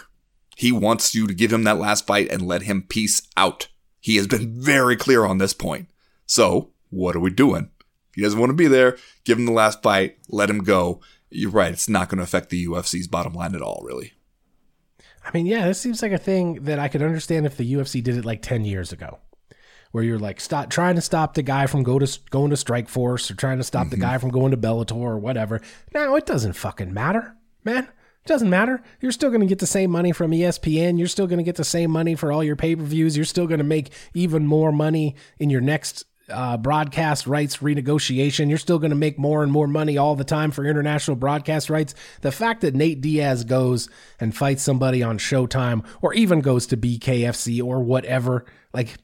[0.60, 3.70] He wants you to give him that last fight and let him peace out.
[4.02, 5.88] He has been very clear on this point.
[6.26, 7.72] So, what are we doing?
[8.10, 11.00] If he doesn't want to be there, give him the last fight, let him go.
[11.30, 14.16] You're right, it's not going to affect the UFC's bottom line at all, really.
[15.24, 18.04] I mean, yeah, this seems like a thing that I could understand if the UFC
[18.04, 19.20] did it like 10 years ago.
[19.92, 23.32] Where you're like stop trying to stop the guy from go to going to Strikeforce
[23.32, 24.04] or trying to stop the mm-hmm.
[24.04, 25.62] guy from going to Bellator or whatever.
[25.94, 27.88] Now it doesn't fucking matter, man.
[28.30, 28.84] Doesn't matter.
[29.02, 31.00] You're still going to get the same money from ESPN.
[31.00, 33.16] You're still going to get the same money for all your pay per views.
[33.16, 38.48] You're still going to make even more money in your next uh, broadcast rights renegotiation.
[38.48, 41.72] You're still going to make more and more money all the time for international broadcast
[41.72, 41.96] rights.
[42.22, 46.78] The fact that Nate Diaz goes and fights somebody on Showtime or even goes to
[46.78, 48.98] BKFC or whatever, like,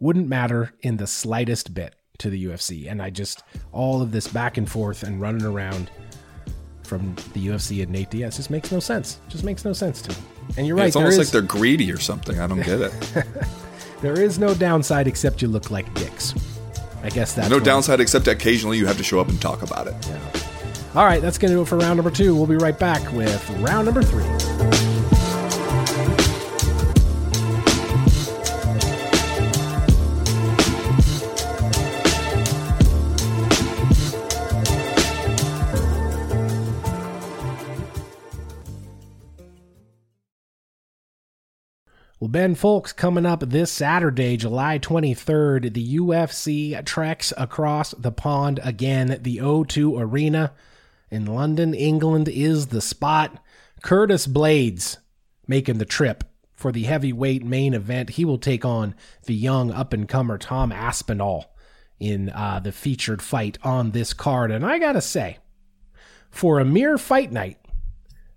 [0.00, 2.90] wouldn't matter in the slightest bit to the UFC.
[2.90, 5.92] And I just, all of this back and forth and running around
[6.88, 9.20] from the UFC and Nate Diaz just makes no sense.
[9.28, 10.16] Just makes no sense to me.
[10.56, 10.86] And you're right.
[10.86, 12.40] it's almost is- like they're greedy or something.
[12.40, 12.92] I don't get it.
[14.00, 16.34] there is no downside except you look like dicks.
[17.02, 19.86] I guess that's no downside except occasionally you have to show up and talk about
[19.86, 19.94] it.
[20.94, 22.34] All right, that's going to do it for round number two.
[22.34, 24.67] We'll be right back with round number three.
[42.28, 48.60] Well, Ben Fowlkes coming up this Saturday, July 23rd, the UFC treks across the pond
[48.62, 49.18] again.
[49.22, 50.52] The O2 Arena
[51.10, 53.42] in London, England is the spot.
[53.82, 54.98] Curtis Blaydes
[55.46, 56.22] making the trip
[56.52, 58.10] for the heavyweight main event.
[58.10, 61.46] He will take on the young up and comer Tom Aspinall
[61.98, 64.50] in uh, the featured fight on this card.
[64.50, 65.38] And I got to say,
[66.30, 67.56] for a mere fight night,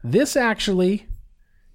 [0.01, 1.07] this actually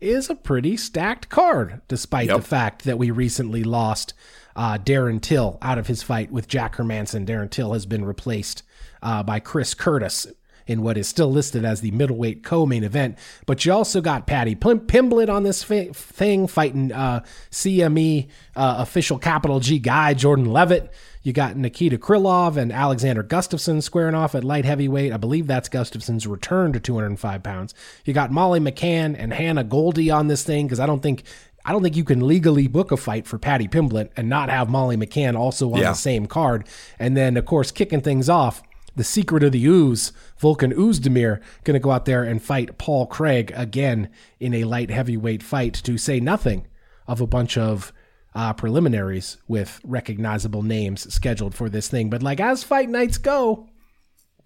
[0.07, 2.36] is a pretty stacked card, despite Yep.
[2.36, 4.14] the fact that we recently lost
[4.54, 7.26] uh, Darren Till out of his fight with Jack Hermansson.
[7.26, 8.62] Darren Till has been replaced
[9.02, 10.26] uh, by Chris Curtis
[10.67, 13.17] in what is still listed as the middleweight co-main event.
[13.47, 18.77] But you also got Paddy Pim- Pimblett on this fi- thing fighting uh, CME uh,
[18.79, 20.93] official capital G guy Jordan Leavitt.
[21.23, 25.12] You got Nikita Krylov and Alexander Gustafsson squaring off at light heavyweight.
[25.12, 27.75] I believe that's Gustafsson's return to 205 pounds.
[28.05, 31.25] You got Molly McCann and Hannah Goldy on this thing because I don't think
[31.64, 34.69] I don't think you can legally book a fight for Paddy Pimblett and not have
[34.71, 35.89] Molly McCann also on Yeah.
[35.91, 36.64] the same card.
[37.01, 38.62] And then, of course, kicking things off,
[38.97, 43.07] the secret of the ooze, Volkan Oozdemir, going to go out there and fight Paul
[43.07, 46.66] Craig again in a light heavyweight fight, to say nothing
[47.07, 47.92] of a bunch of
[48.34, 52.11] uh, preliminaries with recognizable names scheduled for this thing.
[52.11, 53.68] But like as fight nights go,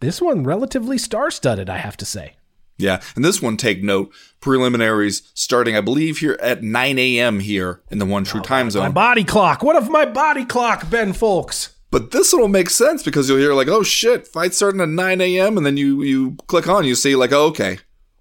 [0.01, 2.34] this one relatively star-studded, I have to say.
[2.78, 7.40] Yeah, and this one, take note, preliminaries starting, I believe, here at 9 a.m.
[7.40, 8.84] here in the One True Time Zone.
[8.84, 9.62] My body clock.
[9.62, 11.74] What of my body clock, Ben Fowlkes?
[11.91, 14.88] But this one will make sense because you'll hear like, oh shit, fight starting at
[14.88, 15.57] 9 a.m.
[15.57, 17.78] and then you you click on, you see like, oh, okay,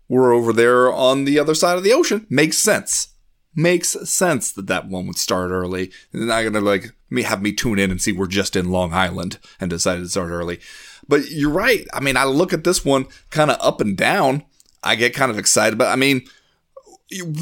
[0.07, 2.25] we're over there on the other side of the ocean.
[2.29, 3.09] Makes sense.
[3.55, 5.91] Makes sense that that one would start early.
[6.11, 8.93] And not gonna like me have me tune in and see we're just in Long
[8.93, 10.59] Island and decided to start early.
[11.07, 11.87] But you're right.
[11.93, 14.43] I mean, I look at this one kind of up and down.
[14.83, 16.21] I get kind of excited, but I mean,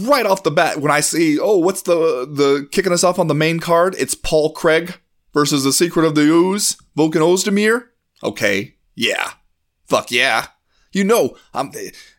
[0.02, 3.28] right off the bat when I see, oh, what's the the kicking us off on
[3.28, 3.96] the main card?
[3.98, 5.00] It's Paul Craig
[5.34, 7.88] versus the Secret of the Ooze, Volkan Ozdemir.
[8.24, 9.32] Okay, yeah,
[9.86, 10.48] fuck yeah.
[10.94, 11.70] You know, I'm,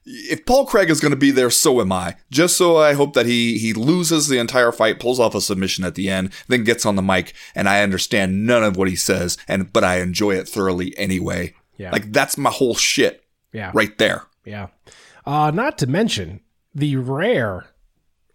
[0.04, 2.14] if Paul Craig is going to be there, so am I.
[2.30, 5.84] Just so I hope that he he loses the entire fight, pulls off a submission
[5.84, 8.94] at the end, then gets on the mic, and I understand none of what he
[8.94, 11.54] says, and but I enjoy it thoroughly anyway.
[11.76, 11.90] Yeah.
[11.90, 13.70] Like that's my whole shit Yeah.
[13.74, 14.24] right there.
[14.44, 14.68] Yeah.
[15.26, 16.40] Uh, not to mention
[16.74, 17.66] the rare,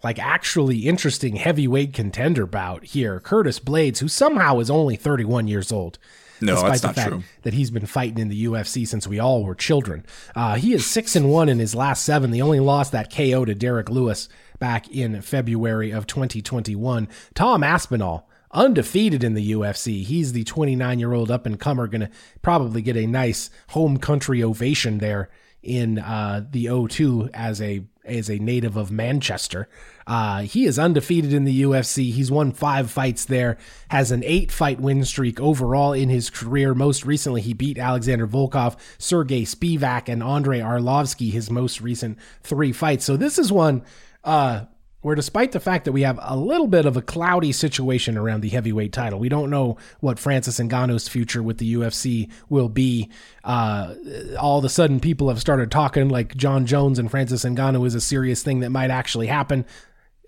[0.04, 5.72] like actually interesting heavyweight contender bout here, Curtis Blaydes, who somehow is only 31 years
[5.72, 5.98] old.
[6.42, 7.24] No, despite that's the not fact true.
[7.44, 10.06] that he's been fighting in the UFC since we all were children.
[10.36, 12.32] Uh, he is six and one in his last seven.
[12.32, 14.28] The only loss that KO to Derrick Lewis
[14.60, 17.08] back in February of 2021.
[17.34, 20.04] Tom Aspinall, undefeated in the UFC.
[20.04, 22.10] He's the 29 year old up and comer, going to
[22.42, 25.30] probably get a nice home country ovation there
[25.62, 29.70] in uh, the O2 as a as a native of Manchester.
[30.06, 32.12] Uh, he is undefeated in the UFC.
[32.12, 33.58] He's won five fights there,
[33.90, 36.74] has an eight fight win streak overall in his career.
[36.74, 42.72] Most recently, he beat Alexander Volkov, Sergey Spivak, and Andrei Arlovsky, his most recent three
[42.72, 43.06] fights.
[43.06, 43.84] So this is one
[44.24, 44.66] uh,
[45.04, 48.42] where despite the fact that we have a little bit of a cloudy situation around
[48.42, 53.10] the heavyweight title, we don't know what Francis Ngannou's future with the UFC will be.
[53.44, 53.96] Uh,
[54.40, 57.96] all of a sudden, people have started talking like Jon Jones and Francis Ngannou is
[57.96, 59.66] a serious thing that might actually happen.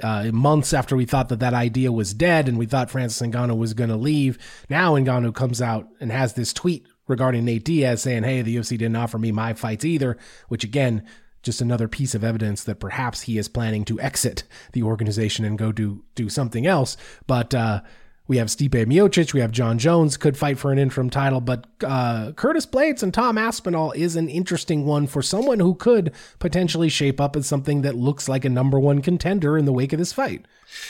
[0.04, 3.58] Uh, months after we thought that that idea was dead and we thought Francis Ngannou
[3.58, 4.38] was going to leave,
[4.70, 8.78] now Ngannou comes out and has this tweet regarding Nate Diaz saying, "Hey, the UFC
[8.78, 10.18] didn't offer me my fights either,"
[10.50, 11.04] which again
[11.44, 14.44] just another piece of evidence that perhaps he is planning to exit
[14.74, 16.98] the organization and go do do something else.
[17.28, 17.82] But uh,
[18.28, 21.68] we have Stipe Miocic, we have Jon Jones could fight for an interim title, but
[21.84, 26.90] uh, Curtis Blaydes and Tom Aspinall is an interesting one for someone who could potentially
[26.90, 30.00] shape up as something that looks like a number one contender in the wake of
[30.00, 30.46] this fight.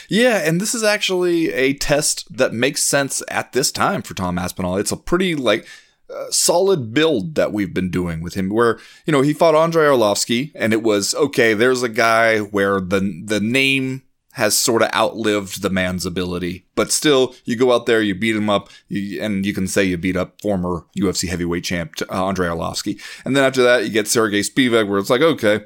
[0.08, 4.38] Yeah, and this is actually a test that makes sense at this time for Tom
[4.38, 4.78] Aspinall.
[4.78, 5.66] It's a pretty like
[6.08, 9.86] uh, solid build that we've been doing with him where you know he fought Andrei
[9.86, 14.02] Arlovsky and it was okay there's a guy where the the name
[14.36, 18.36] has sort of outlived the man's ability but still you go out there you beat
[18.36, 22.26] him up you, and you can say you beat up former UFC heavyweight champ uh,
[22.26, 25.60] Andrei Arlovsky and then after that you get Sergey Spivak where it's like okay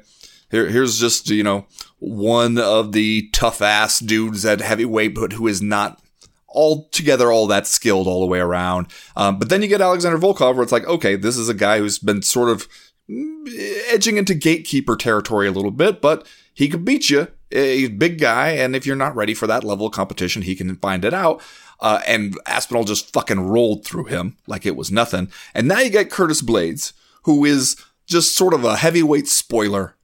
[0.51, 1.65] here, here's just you know
[1.99, 6.01] one of the tough ass dudes at heavyweight, but who is not
[6.49, 8.87] altogether all that skilled all the way around.
[9.15, 11.79] Um, but then you get Alexander Volkov, where it's like, okay, this is a guy
[11.79, 12.67] who's been sort of
[13.09, 13.47] mm,
[13.89, 17.29] edging into gatekeeper territory a little bit, but he could beat you.
[17.51, 20.55] He's a big guy, and if you're not ready for that level of competition, he
[20.55, 21.41] can find it out.
[21.79, 25.31] Uh, and Aspinall just fucking rolled through him like it was nothing.
[25.55, 26.93] And now you get Curtis Blaydes,
[27.23, 27.75] who is
[28.05, 29.95] just sort of a heavyweight spoiler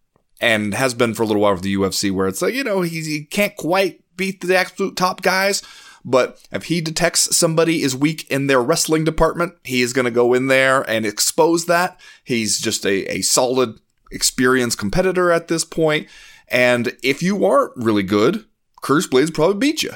[0.41, 2.81] and has been for a little while with the UFC, where it's like, you know,
[2.81, 5.61] he, he can't quite beat the absolute top guys.
[6.03, 10.11] But if he detects somebody is weak in their wrestling department, he is going to
[10.11, 11.99] go in there and expose that.
[12.23, 13.79] He's just a, a solid,
[14.11, 16.07] experienced competitor at this point.
[16.49, 18.45] And if you aren't really good,
[18.81, 19.91] Curtis Blaydes probably beat you.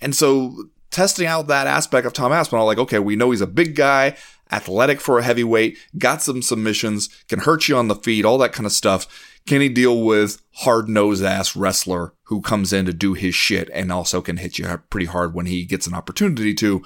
[0.00, 3.46] And so testing out that aspect of Tom Aspinall, like, okay, we know he's a
[3.46, 4.16] big guy,
[4.50, 8.52] athletic for a heavyweight, got some submissions, can hurt you on the feet, all that
[8.52, 9.06] kind of stuff.
[9.46, 13.70] Can he deal with hard nosed ass wrestler who comes in to do his shit
[13.72, 16.84] and also can hit you pretty hard when he gets an opportunity to?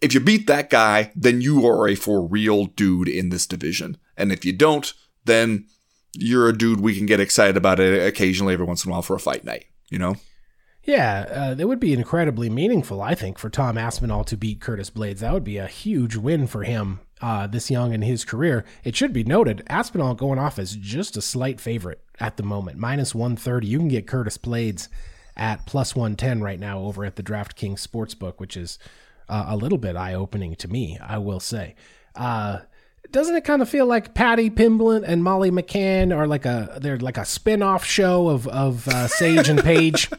[0.00, 3.98] If you beat that guy, then you are a for real dude in this division.
[4.16, 4.92] And if you don't,
[5.24, 5.66] then
[6.14, 9.02] you're a dude we can get excited about it occasionally every once in a while
[9.02, 10.16] for a fight night, you know?
[10.84, 14.90] Yeah, uh, that would be incredibly meaningful, I think, for Tom Aspinall to beat Curtis
[14.90, 15.20] Blaydes.
[15.20, 18.66] That would be a huge win for him uh, this young in his career.
[18.84, 22.76] It should be noted, Aspinall going off as just a slight favorite at the moment,
[22.76, 23.66] minus 130.
[23.66, 24.88] You can get Curtis Blaydes
[25.36, 28.78] at plus 110 right now over at the DraftKings Sportsbook, which is
[29.30, 31.76] uh, a little bit eye opening to me, I will say.
[32.14, 32.60] Uh,
[33.14, 36.98] doesn't it kind of feel like Paddy Pimblett and Molly McCann are like a they're
[36.98, 40.10] like a spin-off show of of uh, Sage and Paige?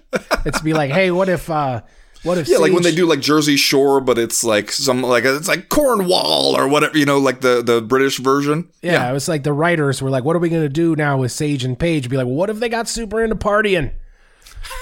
[0.45, 1.81] it's be like, hey, what if uh,
[2.23, 5.25] what if Yeah, like when they do like Jersey Shore, but it's like some like
[5.25, 8.69] it's like Cornwall or whatever, you know, like the the British version.
[8.81, 11.33] Yeah, it was like the writers were like, "What are we gonna do now with
[11.33, 13.91] Sage and Paige?" Be like, well, "What if they got super into partying?"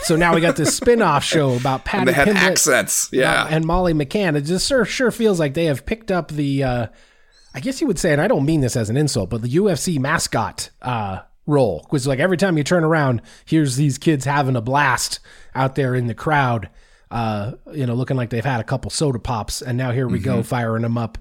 [0.04, 3.10] So now we got this spin-off show about Paddy And they had Pimblett accents.
[3.12, 3.48] Yeah.
[3.50, 4.38] and Molly McCann.
[4.38, 6.64] It just sure sure feels like they have picked up the.
[6.64, 6.88] Uh,
[7.54, 9.50] I guess you would say, and I don't mean this as an insult, but the
[9.50, 14.56] UFC mascot uh, role was like every time you turn around, here's these kids having
[14.56, 15.20] a blast
[15.54, 16.70] out there in the crowd.
[17.12, 20.18] Uh, you know, looking like they've had a couple soda pops, and now here we
[20.18, 21.20] go firing them up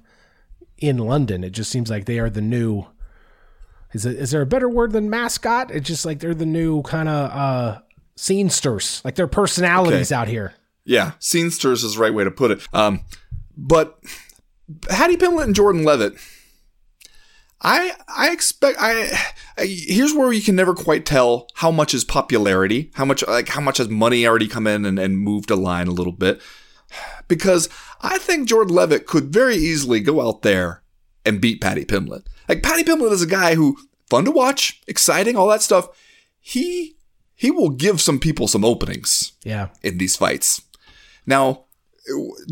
[0.78, 1.44] in London.
[1.44, 2.86] It just seems like they are the new.
[3.92, 5.70] Is it, is there a better word than mascot?
[5.70, 7.80] It's just like they're the new kind of uh,
[8.16, 10.54] scenesters, like their personalities out here.
[10.84, 12.66] Yeah, scenesters is the right way to put it.
[12.72, 13.04] Um,
[13.54, 13.98] but
[14.82, 16.14] Paddy Pimblett and Jordan Leavitt,
[17.60, 19.16] I I expect I,
[19.56, 23.48] I here's where you can never quite tell how much is popularity, how much like
[23.48, 26.40] how much has money already come in and, and moved a line a little bit,
[27.28, 27.68] because
[28.00, 30.82] I think Jordan Leavitt could very easily go out there
[31.24, 32.26] and beat Paddy Pimblett.
[32.48, 33.76] Like Paddy Pimblett is a guy who
[34.10, 35.88] fun to watch, exciting, all that stuff.
[36.40, 36.96] He
[37.34, 39.68] he will give some people some openings Yeah.
[39.82, 40.62] in these fights.
[41.26, 41.64] Now,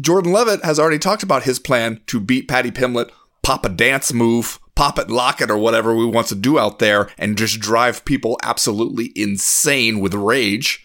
[0.00, 3.10] Jordan Leavitt has already talked about his plan to beat Paddy Pimblett,
[3.42, 6.78] pop a dance move, pop it, lock it, or whatever we want to do out
[6.78, 10.84] there, and just drive people absolutely insane with rage.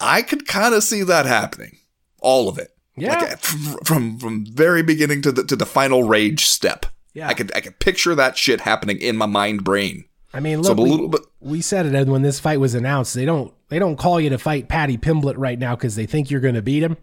[0.00, 1.78] I could kind of see that happening,
[2.20, 2.70] all of it.
[2.96, 3.14] Yeah.
[3.14, 6.86] Like, from, from from very beginning to the to the final rage step.
[7.14, 7.28] Yeah.
[7.28, 10.04] I could I could picture that shit happening in my mind brain.
[10.34, 11.20] I mean, So look, a we, bit.
[11.40, 13.14] we said it when this fight was announced.
[13.14, 16.30] They don't they don't call you to fight Paddy Pimblett right now because they think
[16.30, 16.96] you're going to beat him.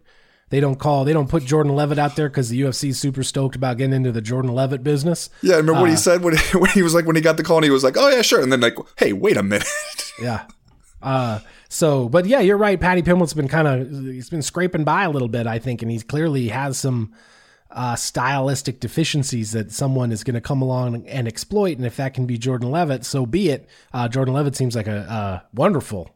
[0.49, 3.21] They don't call they don't put Jordan Leavitt out there because the UFC is super
[3.23, 5.29] stoked about getting into the Jordan Leavitt business.
[5.43, 7.21] Yeah, I remember Uh, what he said when he, when he was like when he
[7.21, 9.37] got the call and he was like, "Oh yeah, sure," and then like, "Hey, wait
[9.37, 9.67] a minute."
[10.21, 10.47] Yeah.
[11.01, 11.39] Uh,
[11.69, 12.77] so, but yeah, you're right.
[12.77, 15.89] Paddy Pimblett's been kind of he's been scraping by a little bit, I think, and
[15.89, 17.13] he clearly has some
[17.71, 21.77] uh, stylistic deficiencies that someone is going to come along and exploit.
[21.77, 23.69] And if that can be Jordan Leavitt, so be it.
[23.93, 26.09] Uh, Jordan Leavitt seems like a, a wonderful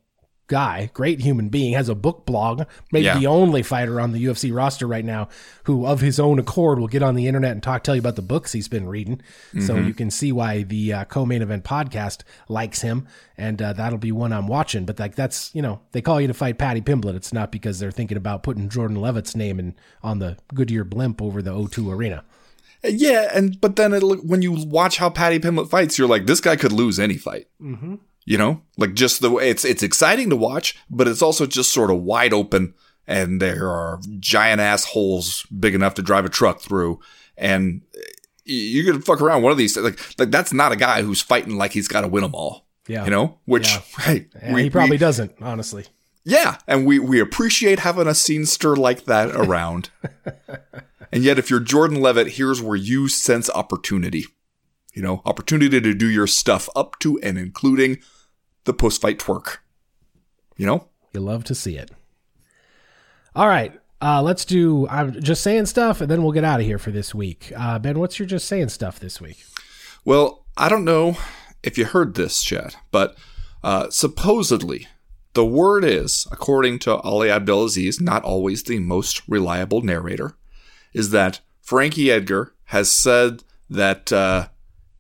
[0.54, 3.18] guy, great human being, has a book blog, maybe Yeah.
[3.20, 5.28] the only fighter on the UFC roster right now
[5.66, 8.16] who, of his own accord, will get on the internet and talk, tell you about
[8.16, 9.22] the books he's been reading.
[9.54, 9.88] So Mm-hmm.
[9.88, 14.12] you can see why the uh, co-main event podcast likes him, and uh, that'll be
[14.12, 14.86] one I'm watching.
[14.86, 17.16] But like that's you know they call you to fight Paddy Pimblett.
[17.16, 21.22] It's not because they're thinking about putting Jordan Leavitt's name in on the Goodyear blimp
[21.22, 22.24] over the O2 arena.
[22.84, 26.42] yeah, and but then it, when you watch how Paddy Pimblett fights, you're like, this
[26.42, 27.48] guy could lose any fight.
[27.62, 27.96] Mm-hmm.
[28.26, 31.74] You know, like just the way it's it's exciting to watch, but it's also just
[31.74, 32.74] sort of wide open,
[33.06, 37.00] and there are giant ass holes big enough to drive a truck through,
[37.38, 37.82] and
[38.46, 39.76] you could fuck around one of these.
[39.78, 42.66] Like like that's not a guy who's fighting like he's got to win them all.
[42.88, 43.06] Yeah.
[43.06, 43.82] you know, which Yeah.
[44.00, 45.86] hey, we- he probably we- doesn't, honestly.
[46.26, 49.90] Yeah, and we we appreciate having a scenester like that around.
[51.12, 54.26] and yet, if you're Jordan Leavitt, here's where you sense opportunity.
[54.94, 58.00] You know, opportunity to do your stuff up to and including
[58.66, 59.58] the post fight twerk.
[60.56, 61.92] You know, You love to see it.
[63.36, 63.80] All right.
[64.02, 64.88] Uh, let's do.
[64.90, 67.52] I'm just saying stuff, and then we'll get out of here for this week.
[67.56, 69.38] Uh, ben, what's your just saying stuff this week?
[70.06, 71.18] well, I don't know
[71.64, 73.16] if you heard this, Chad, but
[73.64, 74.88] uh, supposedly
[75.34, 80.36] the word is, according to Ali Abdelaziz, not always the most reliable narrator,
[80.94, 84.50] is that Frankie Edgar has said that uh,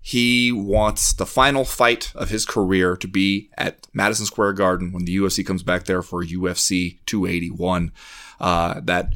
[0.05, 5.05] he wants the final fight of his career to be at Madison Square Garden when
[5.05, 7.93] the UFC comes back there for UFC 281.
[8.37, 9.13] Uh, that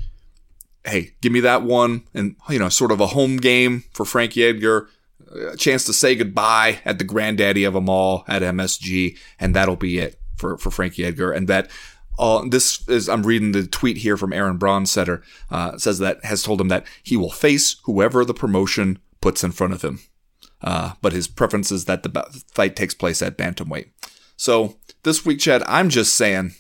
[0.86, 4.46] hey, give me that one, and you know, sort of a home game for Frankie
[4.46, 4.88] Edgar,
[5.30, 9.76] a chance to say goodbye at the granddaddy of them all at MSG, and that'll
[9.76, 11.70] be it for for Frankie Edgar, and that.
[12.20, 16.42] Uh, this is I'm reading the tweet here from Aaron Bronsteter uh, says that has
[16.42, 20.00] told him that he will face whoever the promotion puts in front of him,
[20.62, 23.90] uh, but his preference is that the fight takes place at bantamweight.
[24.36, 26.54] So this week, Chad, I'm just saying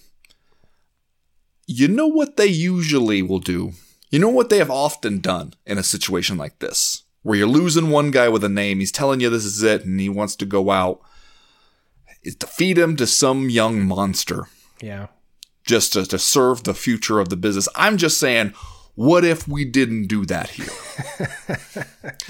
[1.69, 3.73] you know what they usually will do?
[4.09, 7.89] You know what they have often done in a situation like this, where you're losing
[7.89, 10.45] one guy with a name, he's telling you this is it, and he wants to
[10.45, 11.01] go out,
[12.23, 14.47] is to feed him to some young monster
[14.81, 15.07] Yeah.
[15.65, 17.67] just to, to serve the future of the business.
[17.75, 18.53] I'm just saying,
[18.95, 20.69] what if we didn't do that here?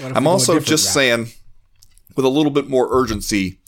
[0.00, 0.92] I'm also just route?
[0.94, 1.26] saying,
[2.18, 3.60] with a little bit more urgency,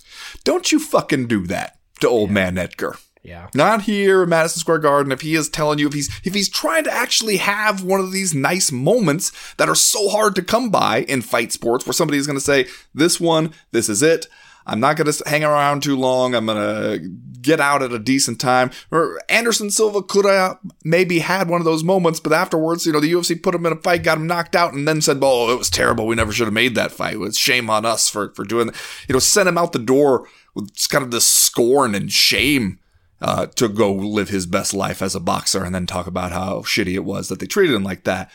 [0.42, 2.96] don't you fucking do that to old man Edgar.
[3.22, 3.48] Yeah.
[3.54, 5.12] Not here in Madison Square Garden.
[5.12, 8.10] If he is telling you, if he's if he's trying to actually have one of
[8.10, 12.18] these nice moments that are so hard to come by in fight sports, where somebody
[12.18, 14.26] is going to say, "This one, this is it."
[14.70, 16.32] I'm not going to hang around too long.
[16.32, 17.08] I'm going to
[17.42, 18.70] get out at a decent time.
[18.92, 23.00] Or Anderson Silva could have maybe had one of those moments, but afterwards, you know,
[23.00, 25.52] the UFC put him in a fight, got him knocked out, and then said, "Oh,
[25.52, 26.06] it was terrible.
[26.06, 27.16] We never should have made that fight.
[27.18, 28.76] It's shame on us for for doing that."
[29.08, 32.78] You know, sent him out the door with kind of this scorn and shame
[33.20, 36.60] uh, to go live his best life as a boxer and then talk about how
[36.60, 38.30] shitty it was that they treated him like that.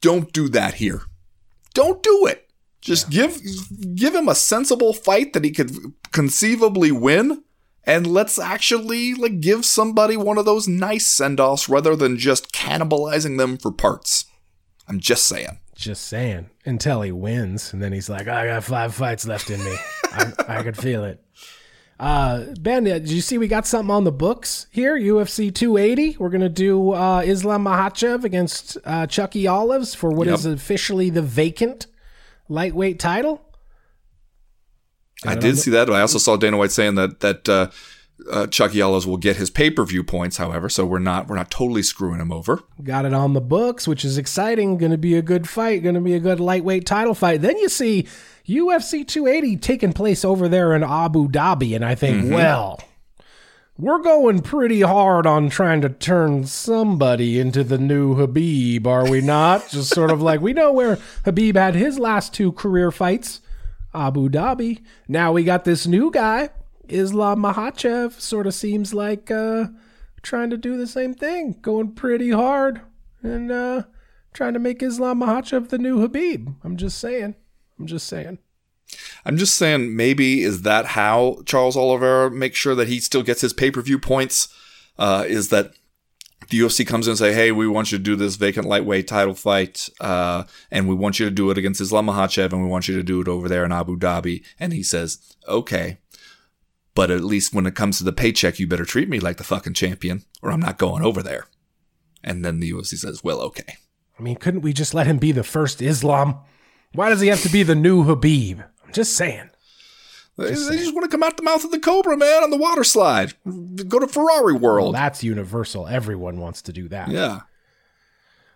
[0.00, 1.02] Don't do that here.
[1.74, 2.50] Don't do it.
[2.82, 3.28] Just yeah.
[3.28, 3.40] give
[3.94, 5.70] give him a sensible fight that he could
[6.10, 7.42] conceivably win
[7.84, 13.38] and let's actually like give somebody one of those nice send-offs rather than just cannibalizing
[13.38, 14.26] them for parts.
[14.88, 15.60] I'm just saying.
[15.74, 16.50] Just saying.
[16.64, 19.76] Until he wins and then he's like, "I got 5 fights left in me."
[20.12, 21.24] I, I could feel it.
[22.00, 24.98] Uh, ben, did you see we got something on the books here?
[24.98, 26.16] UFC 280.
[26.18, 30.34] We're gonna do uh, Islam Makhachev against uh, Chucky Olives for what yep.
[30.34, 31.86] is officially the vacant
[32.52, 33.40] lightweight title.
[35.22, 35.90] Got I did the- see that.
[35.90, 37.70] I also saw Dana White saying that that uh,
[38.30, 40.36] uh, Chucky Olives will get his pay per view points.
[40.36, 42.60] However, so we're not we're not totally screwing him over.
[42.82, 44.78] Got it on the books, which is exciting.
[44.78, 45.82] Going to be a good fight.
[45.82, 47.40] Going to be a good lightweight title fight.
[47.40, 48.06] Then you see
[48.46, 51.74] UFC 280 taking place over there in Abu Dhabi.
[51.74, 52.34] And I think, mm-hmm.
[52.34, 52.80] well,
[53.78, 59.20] we're going pretty hard on trying to turn somebody into the new Khabib, are we
[59.20, 59.68] not?
[59.70, 63.40] Just sort of like we know where Khabib had his last two career fights,
[63.94, 64.82] Abu Dhabi.
[65.08, 66.50] Now we got this new guy,
[66.88, 68.20] Islam Makhachev.
[68.20, 69.68] Sort of seems like uh,
[70.22, 72.82] trying to do the same thing, going pretty hard
[73.22, 73.82] and uh,
[74.34, 76.54] trying to make Islam Makhachev the new Khabib.
[76.62, 77.36] I'm just saying.
[77.78, 78.38] I'm just saying.
[79.24, 83.40] I'm just saying, maybe is that how Charles Oliveira makes sure that he still gets
[83.40, 84.48] his pay per view points?
[84.98, 85.72] Uh, is that
[86.50, 89.08] the UFC comes in and say, "Hey, we want you to do this vacant lightweight
[89.08, 92.68] title fight, uh, and we want you to do it against Islam Makhachev, and we
[92.68, 95.98] want you to do it over there in Abu Dhabi." And he says, "Okay,
[96.94, 99.44] but at least when it comes to the paycheck, you better treat me like the
[99.44, 101.46] fucking champion, or I'm not going over there."
[102.22, 103.76] And then the UFC says, "Well, okay."
[104.18, 106.36] I mean, couldn't we just let him be the first Islam?
[106.92, 108.64] Why does he have to be the new Khabib?
[108.92, 109.50] Just saying.
[110.38, 112.50] They just, they just want to come out the mouth of the Cobra, man, on
[112.50, 113.34] the water slide.
[113.88, 114.94] Go to Ferrari World.
[114.94, 115.86] Well, that's universal.
[115.86, 117.08] Everyone wants to do that.
[117.08, 117.40] Yeah.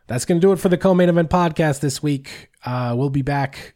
[0.06, 2.50] That's going to do it for the co-main event podcast this week.
[2.64, 3.74] Uh, we'll be back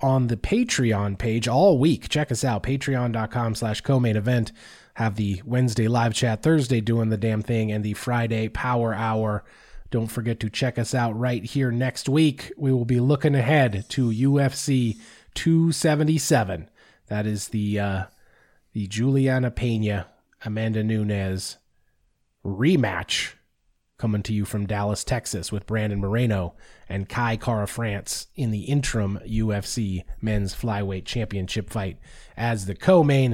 [0.00, 2.08] on the Patreon page all week.
[2.08, 4.52] Check us out, patreon.com slash co-main event.
[4.94, 9.44] Have the Wednesday live chat, Thursday doing the damn thing, and the Friday power hour
[9.90, 12.52] don't forget to check us out right here next week.
[12.56, 14.98] We will be looking ahead to UFC
[15.34, 16.68] 277.
[17.08, 18.04] That is the uh,
[18.72, 20.06] the Juliana Pena
[20.44, 21.58] Amanda Nunes
[22.44, 23.34] rematch
[23.98, 26.54] coming to you from Dallas, Texas, with Brandon Moreno
[26.88, 31.98] and Kai Kara France in the interim UFC Men's Flyweight Championship fight
[32.36, 33.32] as the co-main.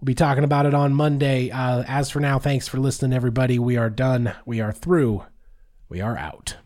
[0.00, 1.50] We'll be talking about it on Monday.
[1.50, 3.58] Uh, as for now, thanks for listening, everybody.
[3.58, 4.32] We are done.
[4.44, 5.24] We are through
[5.90, 6.56] we are out.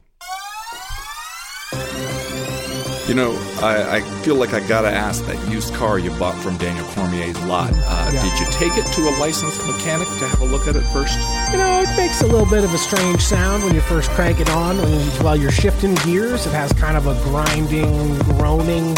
[3.07, 6.57] You know, I, I, feel like I gotta ask that used car you bought from
[6.57, 7.71] Daniel Cormier's lot.
[7.71, 8.23] Uh, yeah.
[8.23, 11.19] Did you take it to a licensed mechanic to have a look at it first?
[11.53, 14.41] You know, it makes a little bit of a strange sound when you first crank
[14.41, 14.79] it on.
[15.23, 18.97] While you're shifting gears, it has kind of a grinding, groaning.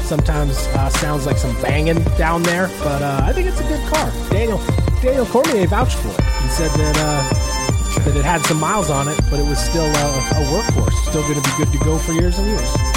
[0.00, 3.86] Sometimes uh, sounds like some banging down there, but uh, I think it's a good
[3.92, 4.10] car.
[4.30, 4.58] Daniel
[5.02, 6.24] Daniel Cormier vouched for it.
[6.40, 9.84] He said that uh, that it had some miles on it, but it was still
[9.84, 10.06] a,
[10.40, 12.91] a workhorse, still going to be good to go for years and years.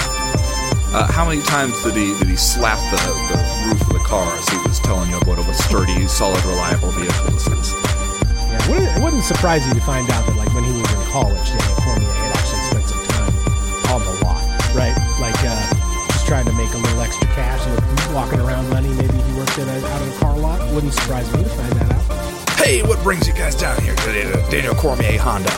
[0.93, 3.01] Uh, how many times did he did he slap the,
[3.31, 3.37] the
[3.67, 6.91] roof of the car as he was telling you about what a sturdy, solid, reliable
[6.91, 7.73] vehicle this is?
[7.73, 10.87] Yeah, it wouldn't, it wouldn't surprise you to find out that like when he was
[10.93, 13.33] in college, Daniel Cormier had actually spent some time
[13.91, 14.39] on the lot,
[14.71, 14.95] right?
[15.19, 18.89] Like uh, just trying to make a little extra cash and walking around money.
[18.95, 20.63] Maybe he worked at a, out of a car lot.
[20.73, 22.55] Wouldn't surprise me to find that out.
[22.55, 25.51] Hey, what brings you guys down here to Daniel Cormier Honda?